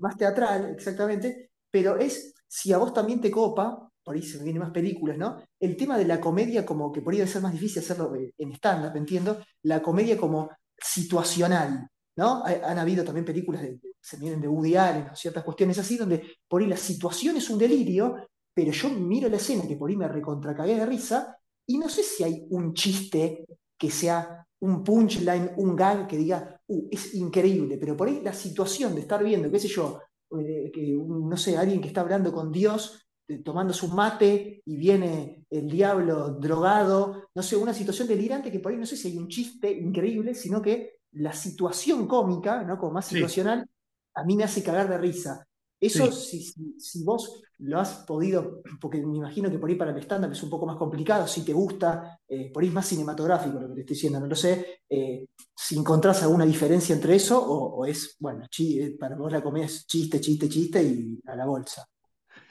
[0.00, 4.44] Más teatral, exactamente, pero es, si a vos también te copa, por ahí se me
[4.44, 5.40] vienen más películas, ¿no?
[5.60, 8.52] El tema de la comedia como que por ahí debe ser más difícil hacerlo en
[8.54, 11.88] stand-up, entiendo, la comedia como situacional,
[12.20, 16.60] Han habido también películas de, se vienen de Woody Allen, ciertas cuestiones así, donde por
[16.60, 18.16] ahí la situación es un delirio,
[18.52, 22.02] pero yo miro la escena que por ahí me recontracagué de risa, y no sé
[22.02, 23.44] si hay un chiste
[23.78, 28.32] que sea un punchline, un gag que diga, uh, es increíble, pero por ahí la
[28.32, 30.00] situación de estar viendo, qué sé yo,
[30.38, 33.06] eh, que, no sé, alguien que está hablando con Dios
[33.38, 38.72] tomando su mate y viene el diablo drogado, no sé, una situación delirante que por
[38.72, 42.78] ahí no sé si hay un chiste increíble, sino que la situación cómica, ¿no?
[42.78, 43.66] como más situacional,
[44.14, 45.46] a mí me hace cagar de risa.
[45.80, 46.42] Eso, si,
[46.78, 50.42] si, vos lo has podido, porque me imagino que por ahí para el stand-up es
[50.42, 53.74] un poco más complicado, si te gusta, eh, por ahí es más cinematográfico lo que
[53.76, 58.16] te estoy diciendo, no lo sé, eh, si encontrás alguna diferencia entre eso o, es,
[58.18, 61.86] bueno, eh, para vos la comedia es chiste, chiste, chiste y a la bolsa.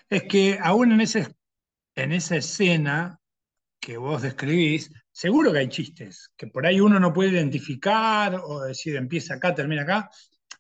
[0.10, 1.28] Es que aún en, ese,
[1.94, 3.20] en esa escena
[3.80, 8.62] que vos describís, seguro que hay chistes, que por ahí uno no puede identificar o
[8.62, 10.10] decir empieza acá, termina acá,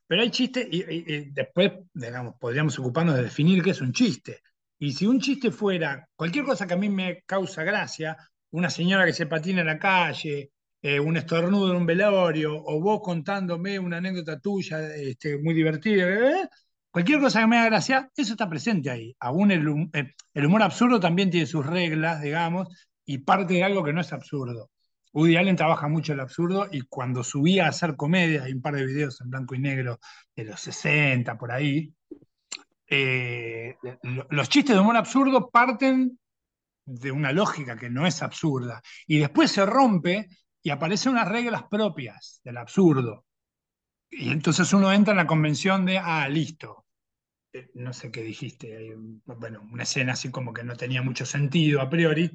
[0.05, 4.41] pero hay chistes y, después, digamos, podríamos ocuparnos de definir qué es un chiste.
[4.77, 8.17] Y si un chiste fuera cualquier cosa que a mí me causa gracia,
[8.51, 10.51] una señora que se patina en la calle,
[10.81, 16.03] eh, un estornudo en un velorio, o vos contándome una anécdota tuya este, muy divertida,
[16.09, 16.49] ¿eh?
[16.91, 19.15] cualquier cosa que me haga gracia, eso está presente ahí.
[19.21, 22.67] Aún el, eh, el humor absurdo también tiene sus reglas, digamos,
[23.09, 24.69] y parte de algo que no es absurdo.
[25.13, 28.75] Woody Allen trabaja mucho el absurdo y cuando subía a hacer comedia, hay un par
[28.75, 29.99] de videos en blanco y negro
[30.35, 31.91] de los 60 por ahí,
[32.87, 33.77] eh,
[34.29, 36.19] los chistes de humor absurdo parten
[36.85, 40.27] de una lógica que no es absurda y después se rompe
[40.61, 43.25] y aparecen unas reglas propias del absurdo.
[44.11, 46.85] Y entonces uno entra en la convención de, ah, listo,
[47.53, 48.95] eh, no sé qué dijiste,
[49.25, 52.31] bueno, una escena así como que no tenía mucho sentido a priori,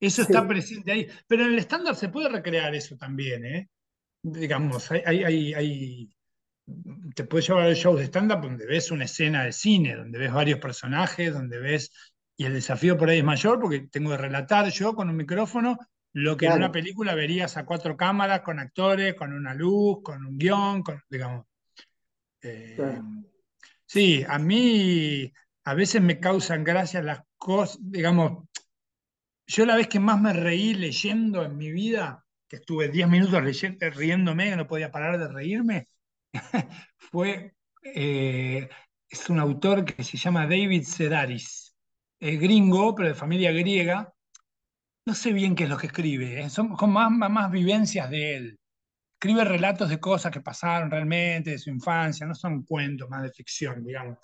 [0.00, 1.06] eso está presente ahí.
[1.26, 3.68] Pero en el estándar se puede recrear eso también, ¿eh?
[4.22, 5.24] Digamos, hay,
[5.54, 6.10] hay,
[7.14, 10.32] te puedes llevar al show de stand-up donde ves una escena de cine, donde ves
[10.32, 11.90] varios personajes, donde ves.
[12.36, 15.78] Y el desafío por ahí es mayor porque tengo que relatar yo con un micrófono
[16.12, 20.24] lo que en una película verías a cuatro cámaras, con actores, con una luz, con
[20.24, 21.46] un guion, con, digamos.
[22.40, 23.00] Eh,
[23.84, 25.32] sí, a mí
[25.64, 28.48] a veces me causan gracia las cosas, digamos,
[29.48, 33.42] yo la vez que más me reí leyendo en mi vida, que estuve 10 minutos
[33.94, 35.88] riéndome, que no podía parar de reírme,
[36.98, 38.68] fue, eh,
[39.08, 41.74] es un autor que se llama David Sedaris,
[42.20, 44.12] es gringo, pero de familia griega.
[45.06, 46.50] No sé bien qué es lo que escribe, ¿eh?
[46.50, 48.60] son, más, más vivencias de él.
[49.14, 53.30] Escribe relatos de cosas que pasaron realmente, de su infancia, no son cuentos más de
[53.32, 54.18] ficción, digamos.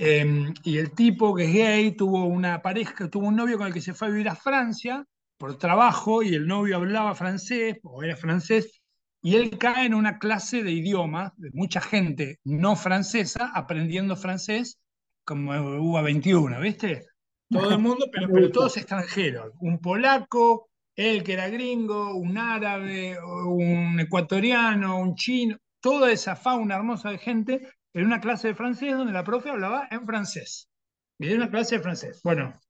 [0.00, 3.74] Em, y el tipo que es gay tuvo una pareja, tuvo un novio con el
[3.74, 5.04] que se fue a vivir a Francia
[5.36, 8.80] por trabajo y el novio hablaba francés o era francés
[9.22, 14.78] y él cae en una clase de idioma de mucha gente no francesa aprendiendo francés
[15.24, 17.06] como UA 21, ¿viste?
[17.50, 19.52] Todo el mundo, pero, pero todos extranjeros.
[19.60, 26.76] Un polaco, él que era gringo, un árabe, un ecuatoriano, un chino, toda esa fauna
[26.76, 27.68] hermosa de gente
[27.98, 30.70] en una clase de francés donde la profe hablaba en francés.
[31.18, 32.20] Y una clase de francés.
[32.22, 32.60] Bueno,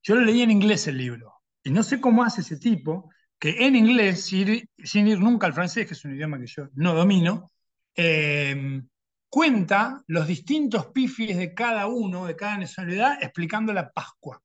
[0.00, 1.34] yo lo leí en inglés el libro.
[1.64, 5.88] Y no sé cómo hace ese tipo que en inglés, sin ir, nunca al francés,
[5.88, 7.50] que es un idioma que yo no domino,
[7.96, 8.82] eh,
[9.28, 14.40] cuenta los distintos pifies de cada uno, de cada nacionalidad, explicando la Pascua.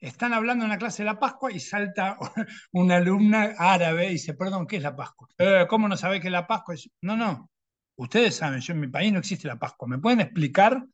[0.00, 2.18] Están hablando en la clase de la Pascua y salta
[2.72, 5.28] una alumna árabe y dice, perdón, ¿qué es la Pascua?
[5.38, 6.74] Eh, ¿Cómo no sabés qué es la Pascua?
[7.02, 7.50] no, no,
[7.96, 10.84] ustedes saben, yo en mi país no existe la Pascua, ¿me pueden explicar?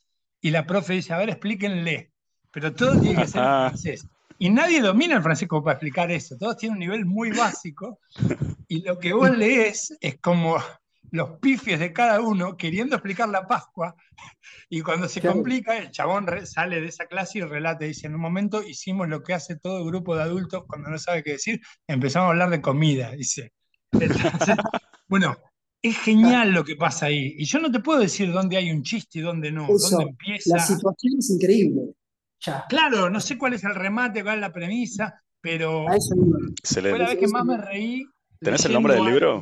[0.41, 2.13] Y la profe dice, a ver, explíquenle,
[2.51, 4.07] pero todo tiene que ser en francés.
[4.39, 8.01] Y nadie domina el francés como para explicar eso, todos tienen un nivel muy básico,
[8.67, 10.57] y lo que vos lees es como
[11.11, 13.95] los pifies de cada uno queriendo explicar la Pascua,
[14.69, 18.21] y cuando se complica, el chabón sale de esa clase y relata, dice, en un
[18.21, 22.27] momento hicimos lo que hace todo grupo de adultos cuando no sabe qué decir, empezamos
[22.27, 23.53] a hablar de comida, dice.
[25.09, 25.37] bueno,
[25.83, 27.35] es genial lo que pasa ahí.
[27.37, 30.57] Y yo no te puedo decir dónde hay un chiste y dónde no, dónde empieza.
[30.57, 31.95] La situación es increíble.
[32.69, 35.87] Claro, no sé cuál es el remate, cuál es la premisa, pero
[36.65, 38.07] fue la vez que más me reí.
[38.41, 39.41] ¿Tenés el nombre del libro?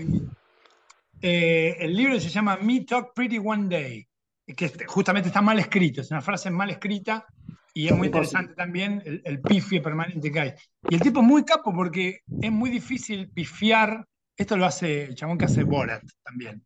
[1.22, 4.07] Eh, el libro se llama Me Talk Pretty One Day,
[4.47, 7.26] que justamente está mal escrito, es una frase mal escrita
[7.74, 10.53] y es muy interesante también el, el pifie permanente que hay.
[10.88, 14.07] Y el tipo es muy capo porque es muy difícil pifiar
[14.41, 16.64] esto lo hace el chabón que hace Borat también.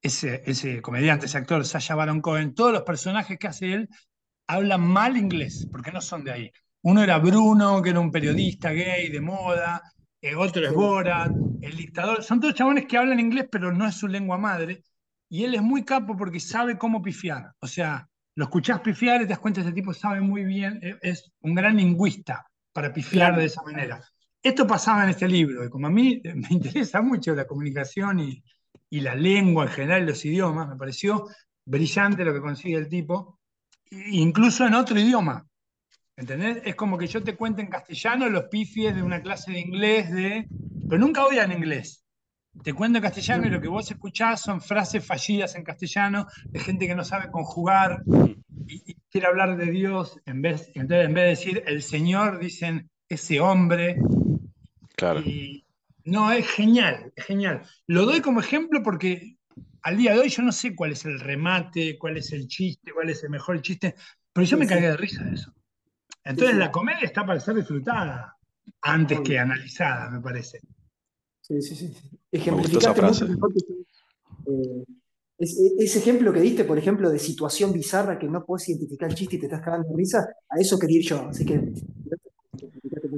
[0.00, 3.88] Ese, ese comediante, ese actor, Sasha Baron Cohen, todos los personajes que hace él
[4.46, 6.52] hablan mal inglés, porque no son de ahí.
[6.82, 9.82] Uno era Bruno, que era un periodista gay de moda,
[10.22, 12.22] el otro es Borat, el dictador.
[12.22, 14.82] Son todos chabones que hablan inglés, pero no es su lengua madre.
[15.28, 17.52] Y él es muy capo porque sabe cómo pifiar.
[17.60, 20.96] O sea, lo escuchás pifiar y te das cuenta, este tipo sabe muy bien, e,
[21.02, 24.00] es un gran lingüista para pifiar de esa manera.
[24.42, 28.42] Esto pasaba en este libro, y como a mí me interesa mucho la comunicación y,
[28.92, 31.28] la lengua en general, los idiomas, me pareció
[31.64, 33.38] brillante lo que consigue el tipo,
[33.90, 35.46] incluso en otro idioma.
[36.16, 36.60] ¿Entendés?
[36.64, 40.10] Es como que yo te cuento en castellano los pifies de una clase de inglés,
[40.10, 40.48] de...
[40.88, 42.04] pero nunca en inglés.
[42.64, 46.58] Te cuento en castellano y lo que vos escuchás son frases fallidas en castellano de
[46.58, 48.02] gente que no sabe conjugar
[48.66, 50.18] y, quiere hablar de Dios.
[50.26, 53.96] En vez, entonces, en vez de decir el Señor, dicen ese hombre.
[54.96, 55.22] Claro.
[56.04, 57.62] no, es genial, es genial.
[57.86, 59.36] Lo doy como ejemplo porque
[59.82, 62.92] al día de hoy yo no sé cuál es el remate, cuál es el chiste,
[62.92, 63.94] cuál es el mejor chiste,
[64.32, 65.52] pero yo me cagué de risa de eso.
[66.24, 68.36] Entonces la comedia está para ser disfrutada
[68.82, 70.60] antes que analizada, me parece.
[71.40, 71.94] Sí, sí, sí.
[72.30, 73.52] Ejemplificaste mucho mejor
[74.46, 74.84] eh,
[75.38, 79.36] ese ejemplo que diste, por ejemplo, de situación bizarra que no puedes identificar el chiste
[79.36, 81.28] y te estás cagando de risa, a eso quería ir yo.
[81.28, 81.72] Así que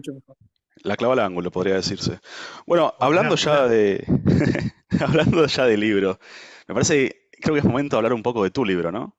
[0.02, 0.36] mucho mejor.
[0.84, 2.18] La clava al ángulo, podría decirse.
[2.66, 4.04] Bueno, hablando ya de.
[5.00, 6.18] hablando ya de libro,
[6.66, 9.16] me parece, creo que es momento de hablar un poco de tu libro, ¿no?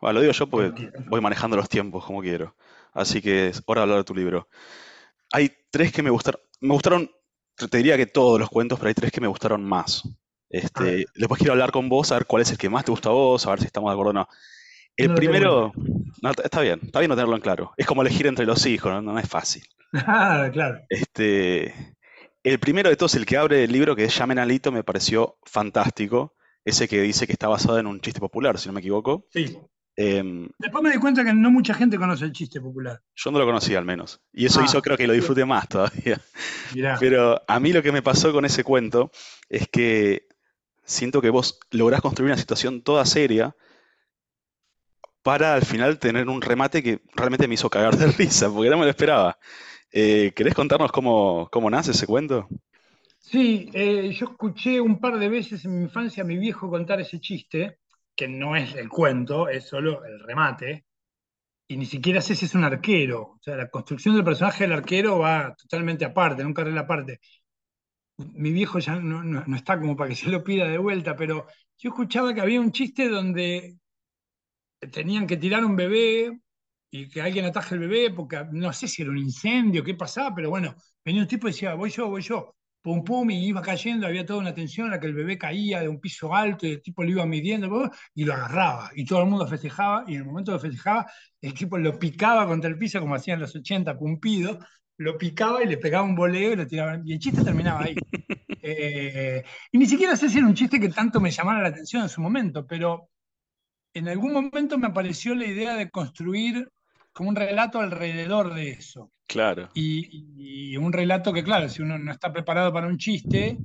[0.00, 2.56] Bueno, lo digo yo porque voy manejando los tiempos como quiero.
[2.92, 4.48] Así que es hora de hablar de tu libro.
[5.32, 6.40] Hay tres que me gustaron.
[6.60, 7.10] Me gustaron,
[7.56, 10.02] te diría que todos los cuentos, pero hay tres que me gustaron más.
[10.48, 13.08] Este, después quiero hablar con vos, a ver cuál es el que más te gusta
[13.08, 14.28] a vos, a ver si estamos de acuerdo o no.
[14.96, 15.72] El primero,
[16.44, 17.72] está bien, está bien no tenerlo en claro.
[17.76, 19.62] Es como elegir entre los hijos, no, es fácil.
[19.94, 20.80] Ah, claro.
[20.88, 21.96] Este,
[22.42, 25.38] el primero de todos, el que abre el libro, que es Llamen Alito, me pareció
[25.44, 26.34] fantástico.
[26.64, 29.26] Ese que dice que está basado en un chiste popular, si no me equivoco.
[29.30, 29.58] Sí.
[29.96, 33.00] Em, Después me di cuenta que no mucha gente conoce el chiste popular.
[33.14, 34.22] Yo no lo conocía al menos.
[34.32, 34.64] Y eso ah.
[34.64, 36.20] hizo creo que lo disfrute más todavía.
[37.00, 39.10] Pero a mí lo que me pasó con ese cuento
[39.48, 40.28] es que
[40.84, 43.54] siento que vos lográs construir una situación toda seria
[45.22, 48.78] para al final tener un remate que realmente me hizo cagar de risa, porque no
[48.78, 49.38] me lo esperaba.
[49.90, 52.48] Eh, ¿Querés contarnos cómo, cómo nace ese cuento?
[53.18, 57.00] Sí, eh, yo escuché un par de veces en mi infancia a mi viejo contar
[57.00, 57.78] ese chiste
[58.14, 60.84] que no es el cuento, es solo el remate,
[61.68, 63.22] y ni siquiera sé si es un arquero.
[63.22, 67.20] O sea, la construcción del personaje del arquero va totalmente aparte, en un carril aparte.
[68.18, 71.46] Mi viejo ya no, está como para que se lo pida de vuelta, pero
[71.78, 73.78] yo escuchaba que había un chiste donde
[74.90, 76.40] tenían que tirar un bebé
[76.90, 80.34] y que alguien ataje el bebé, porque no sé si era un incendio, qué pasaba,
[80.34, 80.74] pero bueno,
[81.04, 84.26] venía un tipo y decía, voy yo, voy yo pum pum, y iba cayendo, había
[84.26, 86.82] toda una tensión en la que el bebé caía de un piso alto y el
[86.82, 88.90] tipo lo iba midiendo y lo agarraba.
[88.94, 91.06] Y todo el mundo festejaba, y en el momento que festejaba,
[91.40, 94.58] el tipo lo picaba contra el piso, como hacían los 80, pumpido,
[94.98, 97.00] lo picaba y le pegaba un boleo y lo tiraba.
[97.04, 97.94] Y el chiste terminaba ahí.
[98.64, 102.02] Eh, y ni siquiera sé si era un chiste que tanto me llamara la atención
[102.02, 103.10] en su momento, pero
[103.94, 106.68] en algún momento me apareció la idea de construir
[107.12, 109.10] como un relato alrededor de eso.
[109.26, 109.70] Claro.
[109.74, 113.58] Y, un relato que, claro, si uno no está preparado para un chiste,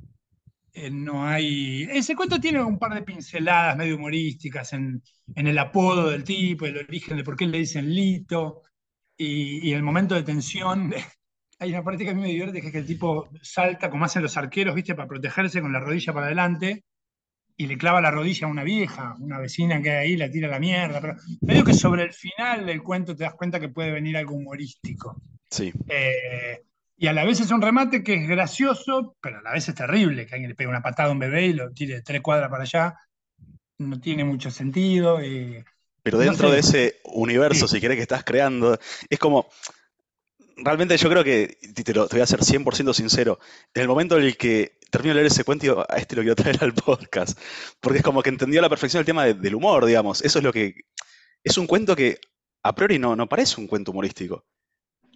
[0.72, 1.82] eh, no hay.
[1.90, 5.02] Ese cuento tiene un par de pinceladas medio humorísticas en,
[5.34, 8.62] el apodo del tipo, el origen de por qué le dicen Lito,
[9.16, 10.92] y, el momento de tensión.
[11.60, 14.04] Hay una parte que a mí me divierte, que es que el tipo salta, como
[14.04, 14.94] hacen los arqueros, ¿viste?
[14.94, 16.84] Para protegerse con la rodilla para adelante,
[17.60, 20.46] y le clava la rodilla a una vieja, una vecina que hay ahí, la tira
[20.46, 21.00] a la mierda.
[21.00, 24.36] Pero medio que sobre el final del cuento te das cuenta que puede venir algo
[24.36, 25.20] humorístico.
[25.50, 25.72] Sí.
[25.88, 26.62] Eh,
[26.96, 29.74] y a la vez es un remate que es gracioso, pero a la vez es
[29.74, 32.48] terrible, que alguien le pegue una patada a un bebé y lo tire tres cuadras
[32.48, 32.94] para allá.
[33.78, 35.18] No tiene mucho sentido.
[36.04, 38.78] pero dentro de ese universo, si querés, que estás creando,
[39.10, 39.48] es como,
[40.58, 43.38] realmente yo creo que, te, lo, voy a ser 100% sincero,
[43.74, 46.36] en el momento en el que termino de leer ese cuento, a este lo quiero
[46.36, 47.38] traer al podcast,
[47.80, 50.44] porque es como que entendió a la perfección el tema del humor, digamos, eso es
[50.44, 50.74] lo que,
[51.44, 52.20] es un cuento que
[52.62, 54.44] a priori no, no parece un cuento humorístico.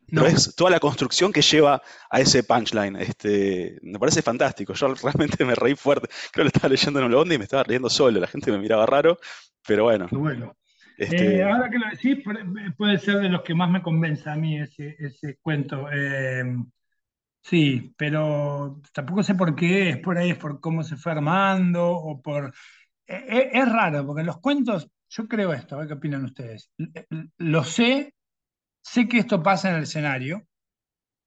[0.09, 0.26] No.
[0.26, 1.80] es toda la construcción que lleva
[2.11, 2.97] a ese punchline.
[2.97, 4.74] Este, me parece fantástico.
[4.74, 6.09] Yo realmente me reí fuerte.
[6.30, 8.20] Creo que lo estaba leyendo en un y me estaba riendo solo.
[8.20, 9.18] La gente me miraba raro,
[9.66, 10.09] pero bueno.
[10.11, 10.55] bueno.
[11.03, 11.36] Este...
[11.36, 12.18] Eh, ahora que lo decís,
[12.76, 15.88] puede ser de los que más me convence a mí ese, cuento.
[15.92, 16.44] Eh,
[17.42, 22.22] sí, pero tampoco sé por qué, es por ahí, por cómo se fue armando o
[22.22, 22.55] por...
[23.07, 26.70] Eh, es, raro, porque los cuentos, yo creo esto, a ver qué opinan ustedes.
[27.38, 28.14] Lo sé,
[28.80, 30.46] sé que esto pasa en el escenario.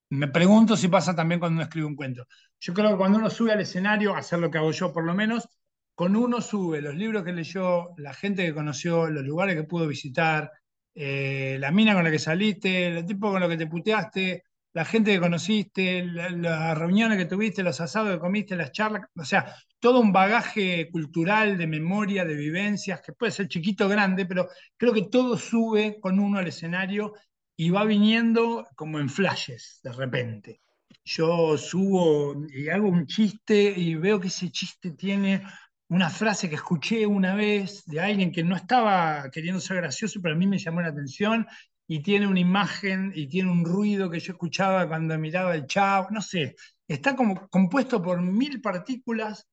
[0.10, 2.26] Me pregunto si pasa también cuando uno escribe un cuento.
[2.62, 5.14] Yo creo que cuando uno sube al escenario, hacer lo que hago yo por lo
[5.14, 5.50] menos,
[5.96, 9.88] con uno sube los libros que leyó, la gente que conoció, los lugares que pudo
[9.88, 10.52] visitar,
[10.94, 14.44] eh, la mina con la que saliste, el tipo con lo que te puteaste,
[14.74, 19.24] la gente que conociste, las reuniones que tuviste, los asados que comiste, las charlas, o
[19.24, 24.26] sea, todo un bagaje cultural, de memoria, de vivencias, que puede ser chiquito o grande,
[24.26, 27.14] pero creo que todo sube con uno al escenario
[27.56, 30.62] y va viniendo como en flashes de repente.
[31.06, 35.42] Yo subo y hago un chiste y veo que ese chiste tiene
[35.90, 40.36] una frase que escuché una vez de alguien que no estaba queriendo ser gracioso, pero
[40.36, 41.46] a mí me llamó la atención
[41.88, 46.10] y tiene una imagen y tiene un ruido que yo escuchaba cuando miraba el chavo,
[46.10, 46.56] no sé,
[46.88, 49.48] está como compuesto por mil partículas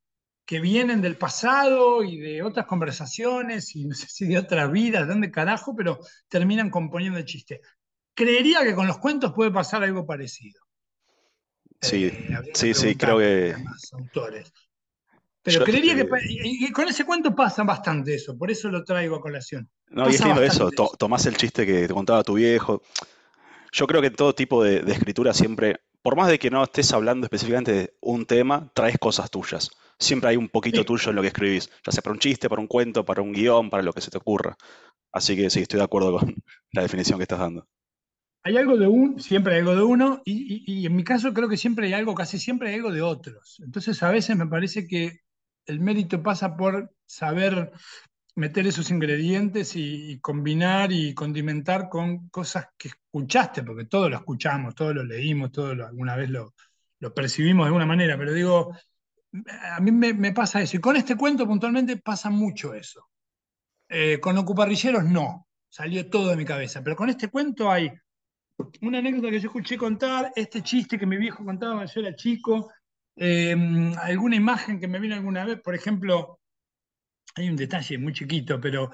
[0.44, 5.02] que vienen del pasado y de otras conversaciones y no sé si de otras vidas,
[5.02, 7.60] de dónde carajo, pero terminan componiendo el chiste.
[8.14, 10.60] Creería que con los cuentos puede pasar algo parecido.
[11.80, 13.54] Sí, eh, sí, sí, creo que...
[13.92, 14.52] Autores.
[15.42, 16.08] Pero creería que...
[16.28, 19.68] Y con ese cuento pasa bastante eso, por eso lo traigo a colación.
[19.90, 22.82] No, y es lindo eso, tomás el chiste que te contaba tu viejo.
[23.72, 26.92] Yo creo que en todo tipo de, escritura siempre, por más de que no estés
[26.92, 29.70] hablando específicamente de un tema, traes cosas tuyas.
[29.98, 32.60] Siempre hay un poquito tuyo en lo que escribís, ya sea para un chiste, para
[32.60, 34.56] un cuento, para un guion, para lo que se te ocurra.
[35.12, 36.34] Así que sí, estoy de acuerdo con
[36.72, 37.66] la definición que estás dando.
[38.44, 41.48] Hay algo de un, siempre hay algo de uno, y, y en mi caso creo
[41.48, 43.60] que siempre hay algo, casi siempre hay algo de otros.
[43.64, 45.20] Entonces a veces me parece que
[45.66, 47.72] el mérito pasa por saber
[48.34, 54.74] meter esos ingredientes y, combinar y condimentar con cosas que escuchaste, porque todos lo escuchamos,
[54.74, 56.54] todos lo leímos, todos alguna vez lo,
[57.14, 58.74] percibimos de alguna manera, pero digo,
[59.76, 60.76] a mí me, pasa eso.
[60.76, 63.08] Y con este cuento puntualmente pasa mucho eso.
[63.88, 67.90] Eh, con Ocuparrilleros no, salió todo de mi cabeza, pero con este cuento hay
[68.80, 72.14] una anécdota que yo escuché contar, este chiste que mi viejo contaba cuando yo era
[72.14, 72.70] chico,
[73.16, 73.54] eh,
[73.98, 76.40] alguna imagen que me vino alguna vez, por ejemplo,
[77.34, 78.90] hay un detalle muy chiquito, pero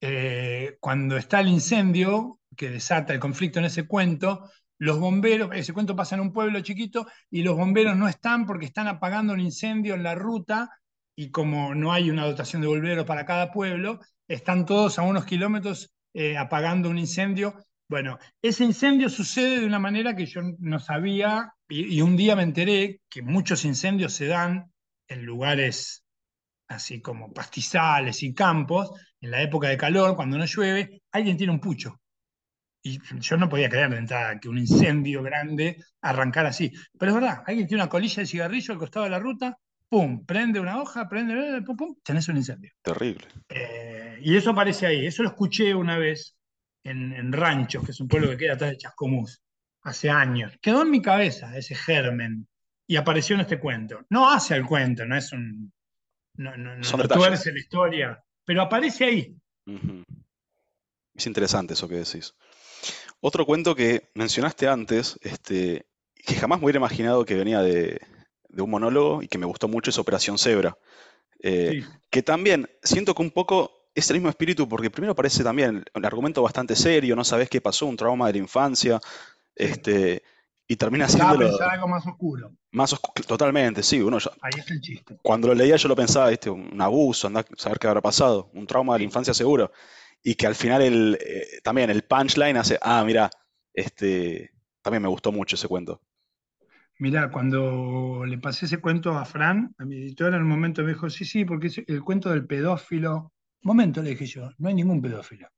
[0.00, 5.72] eh, cuando está el incendio que desata el conflicto en ese cuento, los bomberos, ese
[5.72, 9.40] cuento pasa en un pueblo chiquito y los bomberos no están porque están apagando un
[9.40, 10.70] incendio en la ruta
[11.14, 15.26] y como no hay una dotación de bomberos para cada pueblo, están todos a unos
[15.26, 17.54] kilómetros eh, apagando un incendio.
[17.90, 22.44] Bueno, ese incendio sucede de una manera que yo no sabía y un día me
[22.44, 24.70] enteré que muchos incendios se dan
[25.08, 26.04] en lugares
[26.68, 31.52] así como pastizales y campos, en la época de calor, cuando no llueve, alguien tiene
[31.52, 32.00] un pucho.
[32.80, 36.70] Y yo no podía creer de entrada que un incendio grande arrancara así.
[36.96, 40.24] Pero es verdad, alguien tiene una colilla de cigarrillo al costado de la ruta, pum,
[40.24, 42.70] prende una hoja, prende, pum, pum, tenés un incendio.
[42.82, 43.26] Terrible.
[43.48, 45.06] Eh, y eso aparece ahí.
[45.06, 46.36] Eso lo escuché una vez
[46.84, 49.42] en, en Ranchos, que es un pueblo que queda atrás de Chascomús,
[49.82, 50.52] hace años.
[50.60, 52.46] Quedó en mi cabeza ese germen
[52.86, 54.04] y apareció en este cuento.
[54.10, 55.72] No hace el cuento, no es un
[56.40, 59.36] no, no, no, Son la historia, pero aparece ahí.
[61.14, 62.34] Es interesante eso que decís.
[63.20, 68.00] Otro cuento que mencionaste antes, este, que jamás me hubiera imaginado que venía de,
[68.56, 70.78] un monólogo y que me gustó mucho, es Operación Zebra.
[71.42, 75.84] Eh, que también siento que un poco es el mismo espíritu, porque primero parece también
[75.94, 79.00] el argumento bastante serio, no sabes qué pasó, un trauma de la infancia.
[79.54, 80.22] Este,
[80.66, 82.52] y termina siendo algo más oscuro.
[82.70, 84.00] Más oscuro, totalmente, sí.
[84.00, 85.18] Uno Ahí está el chiste.
[85.20, 88.66] Cuando lo leía yo lo pensaba, este, un abuso, andar, saber qué habrá pasado, un
[88.66, 89.72] trauma de la infancia seguro.
[90.22, 93.30] Y que al final el, eh, también el punchline hace, ah, mira,
[93.74, 96.00] este, también me gustó mucho ese cuento.
[97.00, 100.90] Mira, cuando le pasé ese cuento a Fran, a mi editora, en un momento me
[100.90, 103.32] dijo, sí, sí, porque es el cuento del pedófilo.
[103.62, 105.48] Momento, le dije yo, no hay ningún pedófilo.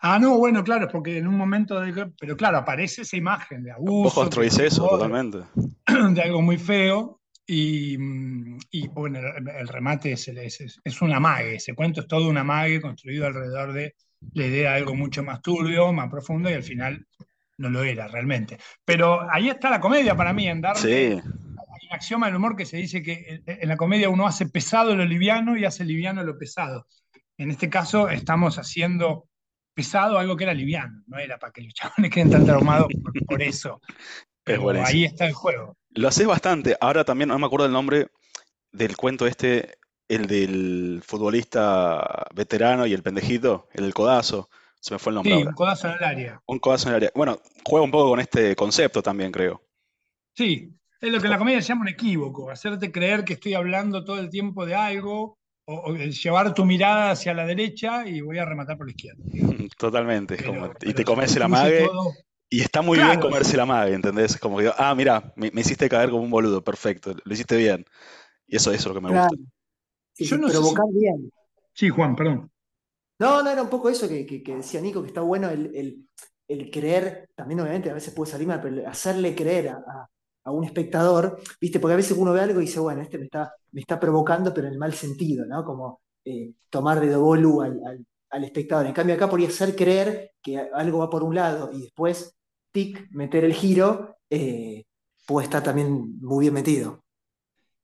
[0.00, 2.12] Ah, no, bueno, claro, porque en un momento de.
[2.18, 4.04] Pero claro, aparece esa imagen de abuso.
[4.04, 5.38] Vos construís eso, totalmente.
[6.12, 7.20] De algo muy feo.
[7.50, 7.96] Y,
[8.88, 11.54] bueno, el, remate es, es, es, un amague.
[11.54, 13.94] Ese cuento es todo un amague construido alrededor de
[14.34, 17.06] la idea de algo mucho más turbio, más profundo, y al final
[17.56, 18.58] no lo era realmente.
[18.84, 21.22] Pero ahí está la comedia para mí, en darle.
[21.22, 21.28] Sí.
[21.88, 25.04] Un axioma del humor que se dice que en la comedia uno hace pesado lo
[25.04, 26.86] liviano y hace liviano lo pesado.
[27.38, 29.28] En este caso, estamos haciendo
[29.72, 32.88] pesado algo que era liviano, no era para que los chavales queden tan traumados
[33.26, 33.80] por, eso.
[34.44, 35.76] Pero ahí está el juego.
[35.90, 36.76] Lo haces bastante.
[36.80, 38.08] Ahora también no me acuerdo el nombre
[38.72, 39.78] del cuento este,
[40.08, 44.48] el del futbolista veterano y el pendejito, el codazo.
[44.80, 45.34] Se me fue el nombre.
[45.34, 46.42] Sí, un codazo en el área.
[46.46, 47.12] Un codazo en el área.
[47.14, 49.62] Bueno, juega un poco con este concepto también, creo.
[50.34, 53.54] Sí, es lo que en la comedia se llama un equívoco, hacerte creer que estoy
[53.54, 58.38] hablando todo el tiempo de algo o, llevar tu mirada hacia la derecha y voy
[58.38, 59.22] a rematar por la izquierda.
[59.78, 60.36] Totalmente.
[60.82, 61.88] y te comes la mague.
[62.50, 64.38] Y está muy bien comerse la mague, ¿entendés?
[64.38, 67.84] Como que, ah, mira, me, hiciste caer como un boludo, perfecto, lo hiciste bien.
[68.46, 69.36] Y eso, eso es lo que me gusta.
[70.16, 71.30] Yo no provocar bien.
[71.74, 72.50] Sí, Juan, perdón.
[73.20, 76.06] No, no, era un poco eso que, decía Nico, que está bueno el,
[76.72, 80.08] creer, también obviamente a veces puede salir mal, pero hacerle creer a, a
[80.50, 81.80] un espectador, ¿viste?
[81.80, 84.52] Porque a veces uno ve algo y dice, bueno, este me está, me está provocando,
[84.52, 85.64] pero en el mal sentido, ¿no?
[85.64, 88.86] Como eh, tomar de dovolu al, al, espectador.
[88.86, 92.36] En cambio, acá podría hacer creer que algo va por un lado y después,
[92.72, 94.84] tic, meter el giro, eh,
[95.26, 97.04] puede estar también muy bien metido.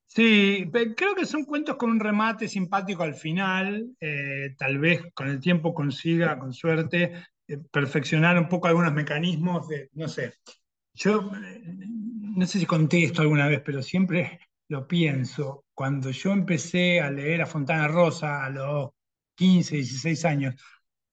[0.06, 3.96] Sí, creo que son cuentos con un remate simpático al final.
[3.98, 7.12] Eh, tal vez con el tiempo consiga, con suerte,
[7.70, 10.34] perfeccionar un poco algunos mecanismos de, no sé,
[10.94, 11.30] yo
[12.34, 15.64] no sé si conté esto alguna vez, pero siempre lo pienso.
[15.74, 18.90] Cuando yo empecé a leer a Fontana Rosa a los
[19.36, 20.54] 15, 16 años,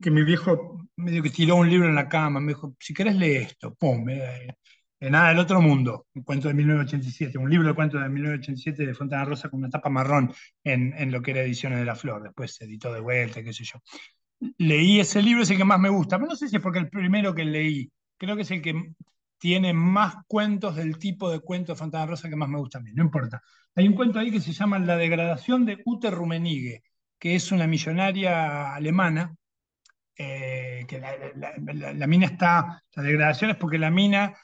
[0.01, 3.15] que mi viejo medio que tiró un libro en la cama, me dijo, si querés
[3.15, 4.55] lee esto, pum, eh,
[4.99, 8.93] Nada del Otro Mundo, un cuento de 1987, un libro de cuentos de 1987 de
[8.93, 10.31] Fontana Rosa con una tapa marrón
[10.63, 13.51] en, en, lo que era Ediciones de la Flor, después se editó de vuelta, qué
[13.51, 13.79] sé yo.
[14.59, 16.79] Leí ese libro, es el que más me gusta, pero no sé si es porque
[16.79, 18.93] el primero que leí, creo que es el que
[19.41, 22.81] tiene más cuentos del tipo de cuento de Fontana Rosa que más me gusta a
[22.81, 23.41] mí, no importa.
[23.73, 26.83] Hay un cuento ahí que se llama La degradación de Ute Rummenigge,
[27.17, 29.35] que es una millonaria alemana,
[30.15, 34.37] eh, que la, mina está, la degradación es porque la mina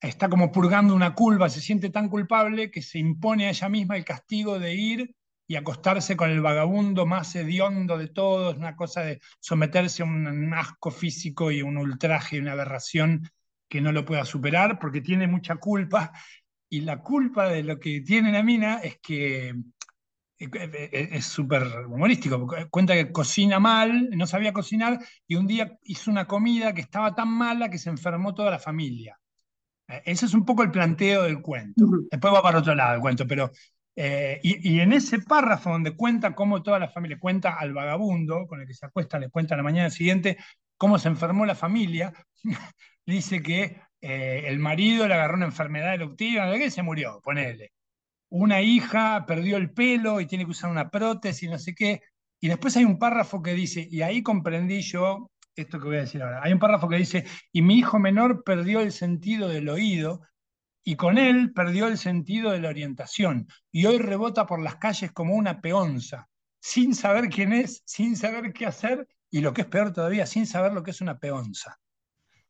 [0.00, 3.96] está como purgando una culpa, se siente tan culpable que se impone a ella misma
[3.96, 5.16] el castigo de ir
[5.48, 10.54] y acostarse con el vagabundo más hediondo de todos, una cosa de someterse a un
[10.54, 13.28] asco físico y un ultraje y una aberración
[13.68, 16.12] que no lo pueda superar porque tiene mucha culpa.
[16.68, 19.58] Y la culpa de lo que tiene la mina es que eh,
[20.38, 26.10] eh, es súper humorístico, cuenta que cocina mal, no sabía cocinar y un día hizo
[26.10, 29.18] una comida que estaba tan mala que se enfermó toda la familia.
[29.88, 31.86] Eh, ese es un poco el planteo del cuento.
[32.10, 33.50] Después va para otro lado el cuento, pero...
[33.98, 38.46] Eh, y, y, en ese párrafo donde cuenta cómo toda la familia, cuenta al vagabundo
[38.46, 40.36] con el que se acuesta, le cuenta la mañana siguiente
[40.76, 42.12] cómo se enfermó la familia,
[43.06, 47.20] dice que eh, el marido le agarró una enfermedad eruptiva, ¿de qué se murió?
[47.22, 47.72] Ponele.
[48.28, 52.02] Una hija perdió el pelo y tiene que usar una prótesis, no sé qué.
[52.40, 56.00] Y después hay un párrafo que dice, y ahí comprendí yo esto que voy a
[56.00, 56.40] decir ahora.
[56.42, 60.20] Hay un párrafo que dice, y mi hijo menor perdió el sentido del oído
[60.84, 65.10] y con él perdió el sentido de la orientación y hoy rebota por las calles
[65.12, 66.28] como una peonza,
[66.60, 70.46] sin saber quién es, sin saber qué hacer y lo que es peor todavía, sin
[70.46, 71.78] saber lo que es una peonza.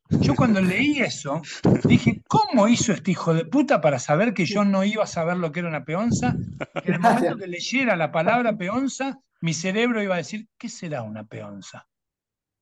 [0.09, 1.43] Yo cuando leí eso,
[1.83, 5.37] dije, ¿cómo hizo este hijo de puta para saber que yo no iba a saber
[5.37, 6.37] lo que era una peonza?
[6.75, 11.03] en el momento que leyera la palabra peonza, mi cerebro iba a decir, ¿qué será
[11.03, 11.89] una peonza?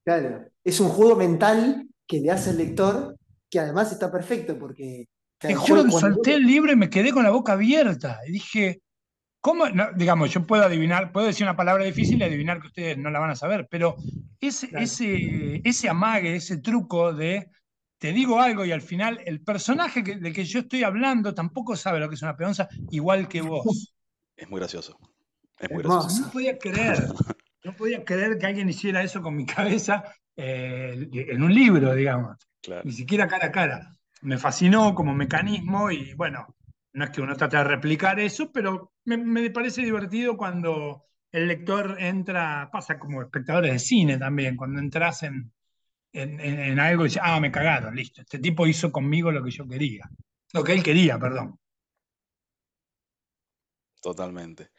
[0.07, 3.19] Claro, es un juego mental que le hace el lector,
[3.51, 5.07] que además está perfecto porque...
[5.37, 8.21] Te juro que solté el libro y me quedé con la boca abierta.
[8.27, 8.81] Y dije,
[9.45, 9.67] ¿cómo?
[9.95, 13.19] digamos, yo puedo adivinar, puedo decir una palabra difícil y adivinar que ustedes no la
[13.19, 13.95] van a saber, pero
[14.41, 17.51] ese, ese, ese amague, ese truco de
[17.99, 21.77] te digo algo y al final el personaje que, del que yo estoy hablando tampoco
[21.77, 23.95] sabe lo que es una peonza, igual que vos.
[24.35, 24.99] Es muy gracioso.
[25.59, 26.23] Es muy gracioso.
[26.23, 27.05] No podía creer.
[27.65, 30.05] no podía creer que alguien hiciera eso con mi cabeza
[30.37, 32.39] eh, en un libro, digamos.
[32.83, 33.91] Ni siquiera cara a cara.
[34.23, 36.57] Me fascinó como mecanismo y bueno,
[36.95, 41.97] no es que uno trate de replicar eso, pero me, parece divertido cuando el lector
[41.99, 45.53] entra, pasa como espectadores de cine también, cuando entras en,
[46.13, 49.67] en, algo y dices, ah, me cagaron, listo, este tipo hizo conmigo lo que yo
[49.67, 50.09] quería,
[50.53, 51.59] lo que él quería, perdón.
[54.01, 54.71] Totalmente.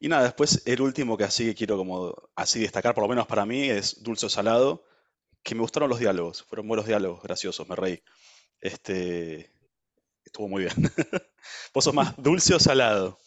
[0.00, 3.44] Y nada, después el último que así quiero como así destacar, por lo menos para
[3.44, 4.84] mí, es Dulce o Salado,
[5.42, 8.02] que me gustaron los diálogos, fueron buenos diálogos, graciosos, me reí.
[8.60, 9.52] Este,
[10.28, 10.74] estuvo muy bien.
[11.74, 13.18] ¿Vos sos más dulce o salado?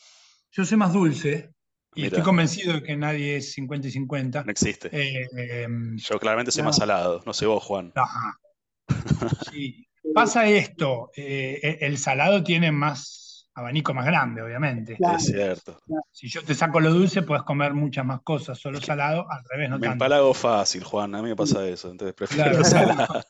[0.52, 1.54] Yo soy más dulce.
[1.94, 4.44] Y estoy convencido de que nadie es 50 y 50.
[4.44, 4.90] No existe.
[4.94, 7.22] Eh, em, Yo claramente soy más salado.
[7.26, 7.94] No sé vos, Juan.
[9.52, 9.88] Sí.
[10.14, 11.12] Pasa esto.
[11.16, 13.22] Eh, el salado tiene más
[13.54, 14.98] abanico más grande, obviamente.
[15.00, 15.78] es cierto.
[16.12, 19.70] Si yo te saco lo dulce, puedes comer muchas más cosas, solo salado, al revés,
[19.70, 19.94] no me tanto.
[19.94, 22.64] empalago fácil, Juan, a mí me pasa eso, entonces prefiero claro.
[22.64, 23.24] salado.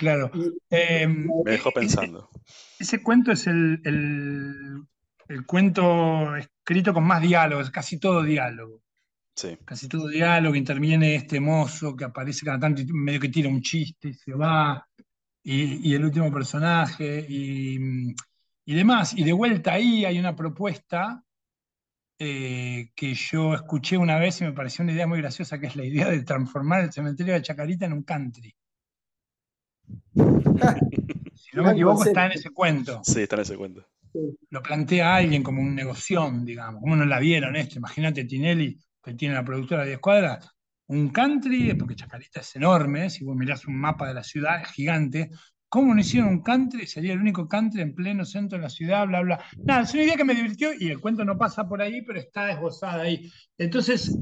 [0.00, 0.30] Claro.
[0.70, 2.30] Em, me dejó pensando.
[2.78, 4.82] Ese, cuento es el, el,
[5.28, 8.82] el, cuento escrito con más diálogos, casi todo diálogo.
[9.34, 9.56] Sí.
[9.64, 13.62] Casi todo diálogo, interviene este mozo que aparece cada tanto y medio que tira un
[13.62, 14.86] chiste y se va.
[15.42, 18.14] Y, y el último personaje, y
[18.70, 19.14] y demás.
[19.16, 21.24] Y de vuelta ahí hay una propuesta
[22.20, 25.74] eh, que yo escuché una vez y me pareció una idea muy graciosa, que es
[25.74, 28.54] la idea de transformar el cementerio de Chacarita en un country.
[31.34, 33.00] Si no me equivoco, está en ese cuento.
[33.04, 33.86] Sí, está en ese cuento.
[34.50, 36.80] Lo plantea alguien como un negoción, digamos.
[36.80, 37.78] ¿Cómo no la vieron esto?
[37.78, 40.48] Imagínate Tinelli, que tiene la productora de escuadras,
[40.88, 44.68] un country, porque Chacarita es enorme, si vos mirás un mapa de la ciudad, es
[44.70, 45.30] gigante,
[45.70, 46.84] ¿Cómo no hicieron un country?
[46.84, 49.44] Sería el único country en pleno centro de la ciudad, bla, bla.
[49.64, 52.18] Nada, es una idea que me divirtió y el cuento no pasa por ahí, pero
[52.18, 53.30] está esbozada ahí.
[53.56, 54.18] Entonces,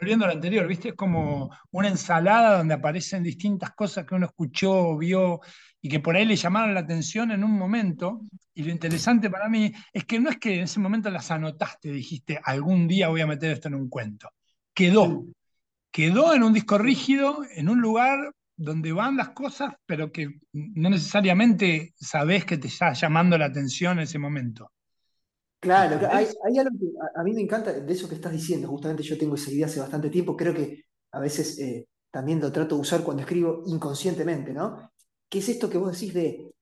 [0.00, 0.90] volviendo a lo anterior, ¿viste?
[0.90, 5.40] Es como una ensalada donde aparecen distintas cosas que uno escuchó, vio
[5.80, 8.22] y que por ahí le llamaron la atención en un momento.
[8.54, 11.90] Y lo interesante para mí es que no es que en ese momento las anotaste,
[11.90, 14.30] dijiste, algún día voy a meter esto en un cuento.
[14.74, 15.24] Quedó
[15.90, 20.90] quedó en un disco rígido, en un lugar donde van las cosas, pero que no
[20.90, 24.70] necesariamente sabes que te está llamando la atención en ese momento.
[25.60, 26.26] Claro, hay,
[26.58, 26.86] algo que
[27.16, 28.68] a, mí me encanta de eso que estás diciendo.
[28.68, 30.36] Justamente yo tengo esa idea hace bastante tiempo.
[30.36, 34.92] Creo que a veces eh, también lo trato de usar cuando escribo inconscientemente, ¿no?
[35.28, 36.52] ¿Qué es esto que vos decís de,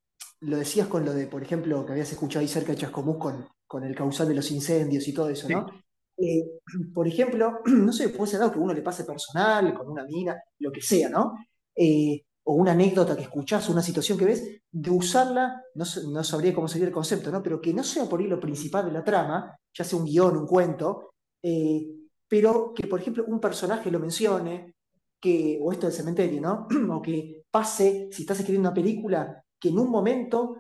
[0.40, 3.47] lo decías con lo de, por ejemplo, que habías escuchado ahí cerca de Chascomús con,
[3.66, 5.66] con el causal de los incendios y todo eso, ¿no?
[6.18, 6.44] Eh,
[6.94, 10.05] por ejemplo, no sé, puede ser algo que a uno le pase personal, con una
[10.05, 11.34] mina, lo que sea, ¿no?
[11.74, 16.55] Eh, o una anécdota que escuchás, una situación que ves, de usarla, no, no, sabría
[16.55, 17.42] cómo sería el concepto, ¿no?
[17.42, 20.36] Pero que no sea por ahí lo principal de la trama, ya sea un guion,
[20.36, 21.86] un cuento, eh,
[22.28, 24.74] pero que, por ejemplo, un personaje lo mencione,
[25.20, 26.68] que, o esto del cementerio, ¿no?
[26.94, 30.57] o que pase, si estás escribiendo una película, que en un momento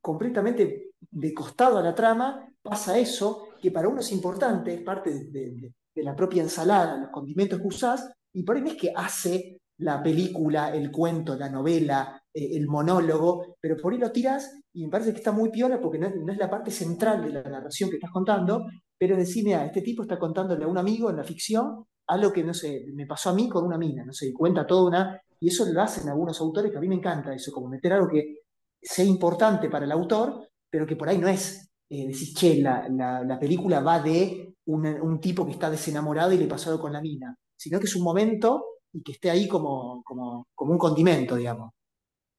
[0.00, 5.10] completamente de costado a la trama pasa eso, que para uno es importante, es parte
[5.30, 9.59] de, la propia ensalada, los condimentos que usás, y por ahí no es que hace
[9.80, 14.84] la película, el cuento, la novela, eh, el monólogo, pero por ahí lo tiras y
[14.84, 17.90] me parece que está muy piola porque no es, la parte central de la narración
[17.90, 18.66] que estás contando,
[18.96, 22.32] pero es decir, mira, este tipo está contándole a un amigo en la ficción algo
[22.32, 25.20] que, no sé, me pasó a mí con una mina, no sé, cuenta toda una,
[25.38, 28.08] y eso lo hacen algunos autores que a mí me encanta eso, como meter algo
[28.08, 28.40] que
[28.82, 32.88] sea importante para el autor, pero que por ahí no es eh, decir, che, la,
[32.88, 36.92] la, película va de un, un, tipo que está desenamorado y le pasó algo con
[36.92, 40.78] la mina, sino que es un momento y que esté ahí como, como, como un
[40.78, 41.72] condimento, digamos.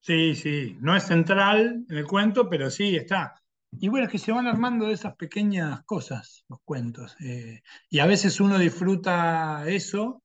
[0.01, 3.35] Sí, sí, no es central en el cuento, pero sí está.
[3.71, 7.15] Y bueno, es que se van armando esas pequeñas cosas, los cuentos.
[7.21, 10.23] Eh, y a veces uno disfruta eso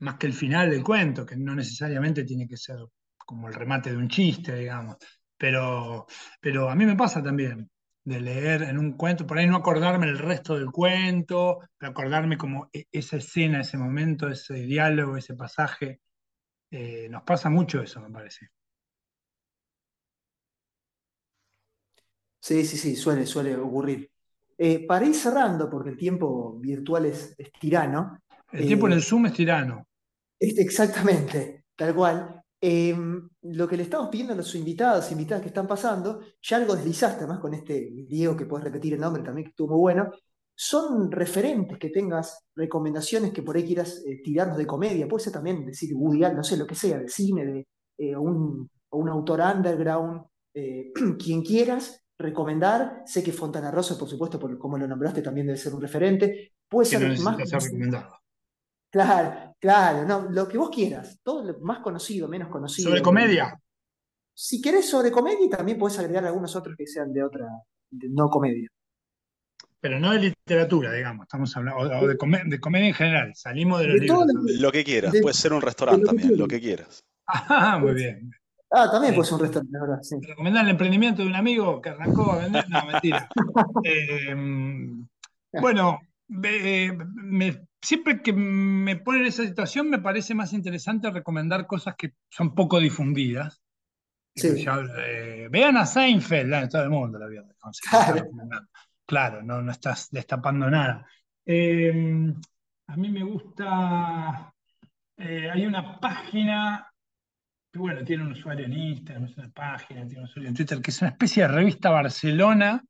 [0.00, 2.76] más que el final del cuento, que no necesariamente tiene que ser
[3.16, 4.96] como el remate de un chiste, digamos.
[5.36, 6.06] Pero,
[6.40, 7.70] pero a mí me pasa también
[8.04, 12.36] de leer en un cuento, por ahí no acordarme el resto del cuento, pero acordarme
[12.36, 16.00] como e, esa escena, ese momento, ese diálogo, ese pasaje.
[16.70, 18.48] Eh, nos pasa mucho eso, me parece.
[22.40, 24.10] Sí, sí, sí, suele, suele ocurrir.
[24.58, 28.18] Eh, para ir cerrando, porque el tiempo virtual es, tirano.
[28.50, 29.86] El tiempo en el eh, Zoom es tirano.
[30.40, 32.41] exactamente, tal cual.
[32.64, 36.76] Em, lo que le estamos pidiendo a los invitados, invitadas que están pasando, ya algo
[36.76, 40.12] deslizaste más con este Diego, que puedes repetir el nombre también, que estuvo muy bueno,
[40.54, 45.32] son referentes que tengas, recomendaciones que por ahí quieras eh, tirarnos de comedia, puede ser
[45.32, 47.66] también decir Woody no sé, lo que sea, de cine, de
[47.98, 50.22] eh, un, un, autor underground,
[50.54, 55.48] eh, quien quieras recomendar, sé que Fontana Rosa, por supuesto, por como lo nombraste, también
[55.48, 57.36] debe ser un referente, puede ser más...
[57.38, 58.21] recomendado.
[58.92, 62.90] Claro, claro, no, lo que vos quieras, todo lo más conocido, menos conocido.
[62.90, 63.58] Sobre comedia.
[64.34, 67.46] Si querés sobre comedia, también podés agregar algunos otros que sean de otra,
[67.90, 68.68] no comedia.
[69.80, 73.98] Pero no de literatura, digamos, estamos hablando, o de, comedia en general, salimos de los
[73.98, 74.26] libros.
[74.60, 77.02] Lo que quieras, puede ser un restaurante también, lo que quieras.
[77.26, 78.30] Ah, muy bien.
[78.70, 80.16] Ah, también puede ser un restaurante, la verdad, sí.
[80.20, 83.26] Recomendar el emprendimiento de un amigo que arrancó a vender, no, mentira.
[83.84, 84.34] Eh,
[85.60, 91.96] bueno, me siempre que me ponen en esa situación me parece más interesante recomendar cosas
[91.96, 93.60] que son poco difundidas.
[95.50, 97.44] vean a Seinfeld, todo el mundo la vio.
[97.90, 98.28] Claro.
[99.04, 101.06] claro, no, no estás destapando nada.
[101.44, 102.34] Em,
[102.86, 104.54] a mí me gusta,
[105.16, 106.88] eh, hay una página,
[107.70, 110.80] que bueno, tiene un usuario en Instagram, es una página, tiene un usuario en Twitter,
[110.80, 112.82] que es una especie de revista Barcelona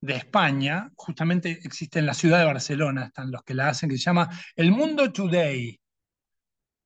[0.00, 3.96] de España, justamente existe en la ciudad de Barcelona, están los que la hacen, que
[3.96, 5.78] se llama El Mundo Today.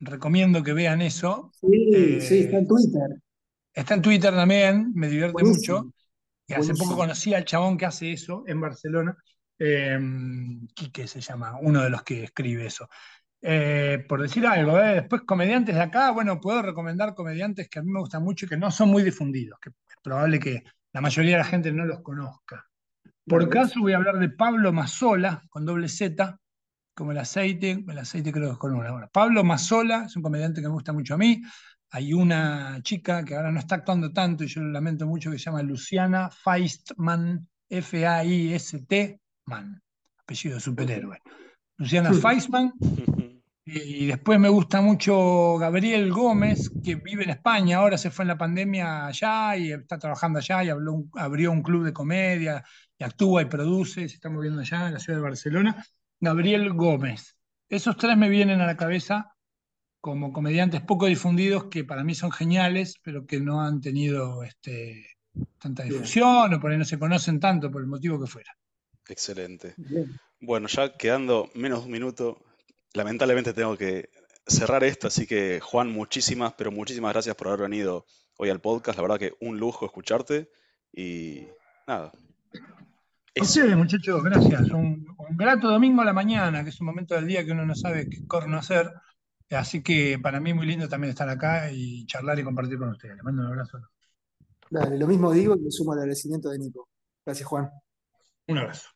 [0.00, 1.52] Recomiendo que vean eso.
[1.60, 3.22] Sí, sí, está en Twitter.
[3.72, 5.92] Está en Twitter también, me divierte mucho.
[6.46, 9.16] Y hace poco conocí al chabón que hace eso en Barcelona.
[9.58, 9.98] Eh,
[10.74, 12.88] Quique se llama, uno de los que escribe eso.
[13.40, 14.94] Eh, por decir algo, ¿eh?
[14.94, 18.48] después comediantes de acá, bueno, puedo recomendar comediantes que a mí me gustan mucho y
[18.48, 20.62] que no son muy difundidos, que es probable que
[20.92, 22.68] la mayoría de la gente no los conozca.
[23.26, 26.38] Por caso voy a hablar de Pablo Mazzola, con doble Z,
[26.94, 29.06] como el aceite, el aceite creo que es con una.
[29.08, 31.40] Pablo Mazzola es un comediante que me gusta mucho a mí.
[31.90, 35.38] Hay una chica que ahora no está actuando tanto y yo lo lamento mucho que
[35.38, 39.82] se llama Luciana Feistman, F-A-I-S-T, man,
[40.18, 41.18] apellido de superhéroe.
[41.76, 42.72] Luciana Feistman.
[43.64, 48.30] Y después me gusta mucho Gabriel Gómez, que vive en España, ahora se fue en
[48.30, 52.64] la pandemia allá y está trabajando allá y abrió un club de comedia
[53.04, 55.86] actúa y produce, se está moviendo allá en la ciudad de Barcelona,
[56.20, 57.36] Gabriel Gómez.
[57.68, 59.34] Esos tres me vienen a la cabeza
[60.00, 65.06] como comediantes poco difundidos que para mí son geniales, pero que no han tenido este,
[65.58, 68.52] tanta difusión o por ahí no se conocen tanto por el motivo que fuera.
[69.08, 69.74] Excelente.
[70.40, 72.44] Bueno, ya quedando menos de un minuto,
[72.94, 74.10] lamentablemente tengo que
[74.46, 78.06] cerrar esto, así que Juan, muchísimas, pero muchísimas gracias por haber venido
[78.38, 78.98] hoy al podcast.
[78.98, 80.50] La verdad que un lujo escucharte
[80.92, 81.46] y
[81.86, 82.12] nada.
[83.34, 84.70] A ustedes, muchachos, gracias.
[84.72, 87.64] Un, un, grato domingo a la mañana, que es un momento del día que uno
[87.64, 88.92] no sabe qué corno hacer.
[89.50, 93.16] Así que para mí muy lindo también estar acá y charlar y compartir con ustedes.
[93.16, 93.78] Les mando un abrazo.
[94.70, 96.88] Dale, lo mismo digo y le sumo al agradecimiento de Nico.
[97.24, 97.70] Gracias, Juan.
[98.48, 98.88] Un abrazo.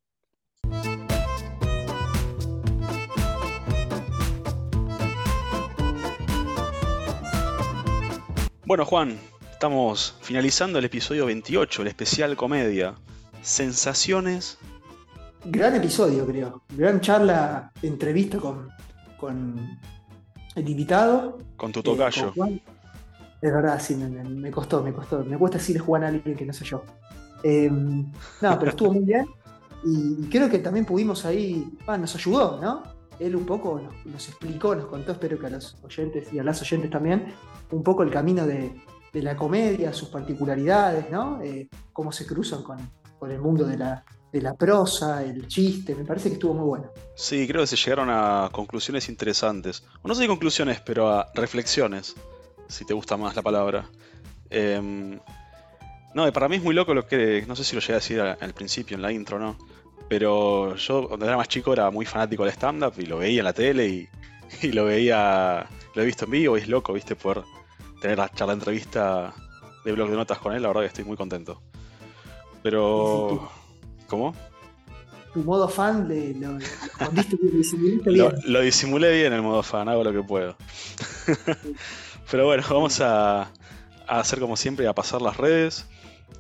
[8.67, 9.19] Bueno, Juan,
[9.51, 12.97] estamos finalizando el episodio 28, el especial comedia.
[13.47, 14.59] Sensaciones.
[15.45, 16.63] Gran episodio, creo.
[16.77, 18.71] Gran charla, entrevista con,
[19.21, 19.79] con
[20.57, 21.39] el invitado.
[21.57, 22.33] Con tu tocayo.
[22.45, 22.61] Eh,
[23.41, 25.25] es verdad, sí, me, me, costó, me costó.
[25.25, 26.83] Me cuesta decirle Juan a alguien que no sé yo.
[27.45, 29.29] Eh, no, pero estuvo muy bien.
[29.85, 32.83] Y, y, creo que también pudimos ahí, ah, nos ayudó, ¿no?
[33.21, 36.43] Él un poco nos, nos, explicó, nos contó, espero que a los oyentes y a
[36.43, 37.27] las oyentes también,
[37.71, 38.75] un poco el camino de,
[39.13, 41.41] de la comedia, sus particularidades, ¿no?
[41.43, 42.79] Eh, cómo se cruzan con,
[43.19, 46.67] con el mundo de la, de la prosa, el chiste, me parece que estuvo muy
[46.67, 46.91] bueno.
[47.15, 49.85] Sí, creo que se llegaron a conclusiones interesantes.
[50.05, 52.15] No sé si conclusiones, pero a reflexiones,
[52.69, 53.89] si te gusta más la palabra.
[54.51, 55.19] Eh,
[56.17, 57.45] no, para mí es muy loco lo que.
[57.47, 59.59] No sé si lo llegué a decir al principio, en la intro, ¿no?
[60.09, 63.45] Pero yo, cuando era más chico, era muy fanático del stand-up y lo veía en
[63.45, 64.09] la tele y,
[64.63, 65.69] y, lo veía.
[65.95, 67.17] Lo he visto en vivo y es loco, ¿viste?
[67.17, 67.43] Poder
[68.01, 69.35] tener la charla entrevista
[69.85, 71.61] de blog de notas con él, la verdad que estoy muy contento.
[72.67, 73.49] Pero.
[74.09, 74.35] ¿Cómo?
[75.33, 80.13] Tu modo fan de lo, lo, lo, lo disimulé bien el modo fan, hago lo
[80.13, 80.57] que puedo.
[82.31, 83.51] Pero bueno, vamos a, a,
[84.09, 85.87] hacer como siempre, a pasar las redes.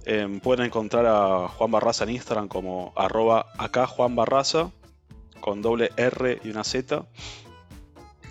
[0.04, 4.72] Eh, pueden encontrar a Juan Barraza en Instagram como arroba acá Juan Barraza,
[5.40, 7.06] con doble R y una Z.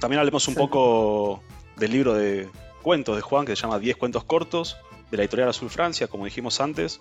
[0.02, 1.42] También hablemos un poco
[1.78, 2.50] del libro de
[2.82, 4.76] cuentos de Juan que se llama 10 cuentos cortos,
[5.12, 7.00] de la editorial Azul Francia, como dijimos antes,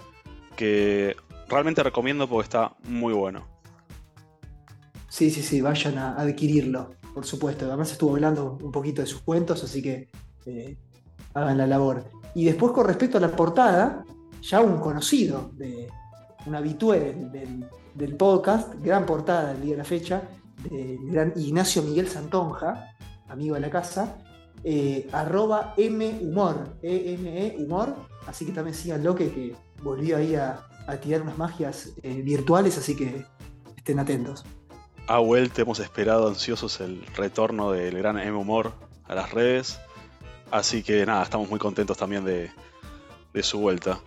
[0.56, 1.16] que
[1.48, 3.46] realmente recomiendo porque está muy bueno.
[5.08, 7.66] Sí, sí, sí, vayan a adquirirlo, por supuesto.
[7.66, 10.08] Además estuvo hablando un poquito de sus cuentos, así que
[10.46, 10.76] eh,
[11.34, 12.04] hagan la labor.
[12.34, 14.04] Y después con respecto a la portada,
[14.42, 15.88] ya un conocido, de,
[16.46, 17.64] un habitué del, del,
[17.94, 20.22] del, podcast, gran portada del día de la fecha,
[20.68, 22.96] de gran Ignacio Miguel Santonja,
[23.28, 24.18] amigo de la casa,
[24.62, 27.94] eh, arroba mhumor, E-M-E humor,
[28.26, 29.54] así que también síganlo que, que
[29.84, 33.24] volvió ahí a, a, tirar unas magias eh, virtuales, así que
[33.76, 34.44] estén atentos.
[35.06, 38.72] Ha vuelto, hemos esperado ansiosos el retorno del gran M Humor
[39.04, 39.78] a las redes,
[40.50, 42.50] así que nada, estamos muy contentos también de,
[43.32, 44.00] de su vuelta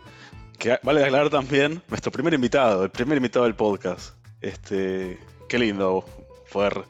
[0.58, 4.16] que vale aclarar también, nuestro primer invitado, el primer invitado del podcast.
[4.42, 6.04] Este, qué lindo
[6.52, 6.86] poder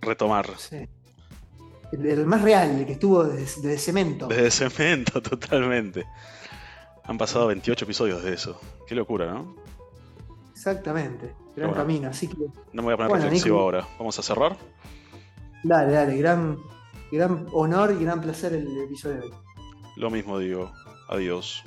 [0.00, 0.46] retomar.
[0.58, 0.88] Sí.
[1.92, 4.28] El, el, más real, el que estuvo desde, desde, cemento.
[4.28, 6.06] Desde cemento, totalmente.
[7.10, 8.60] Han pasado 28 episodios de eso.
[8.86, 9.56] Qué locura, ¿no?
[10.52, 11.34] Exactamente.
[11.56, 12.36] Gran bueno, camino, así que.
[12.72, 13.88] No me voy a poner bueno, reflexivo Nico, ahora.
[13.98, 14.56] ¿Vamos a cerrar?
[15.64, 16.16] Dale, dale.
[16.16, 16.56] Gran,
[17.10, 19.34] gran honor y gran placer el episodio de hoy.
[19.96, 20.70] Lo mismo digo.
[21.08, 21.64] Adiós.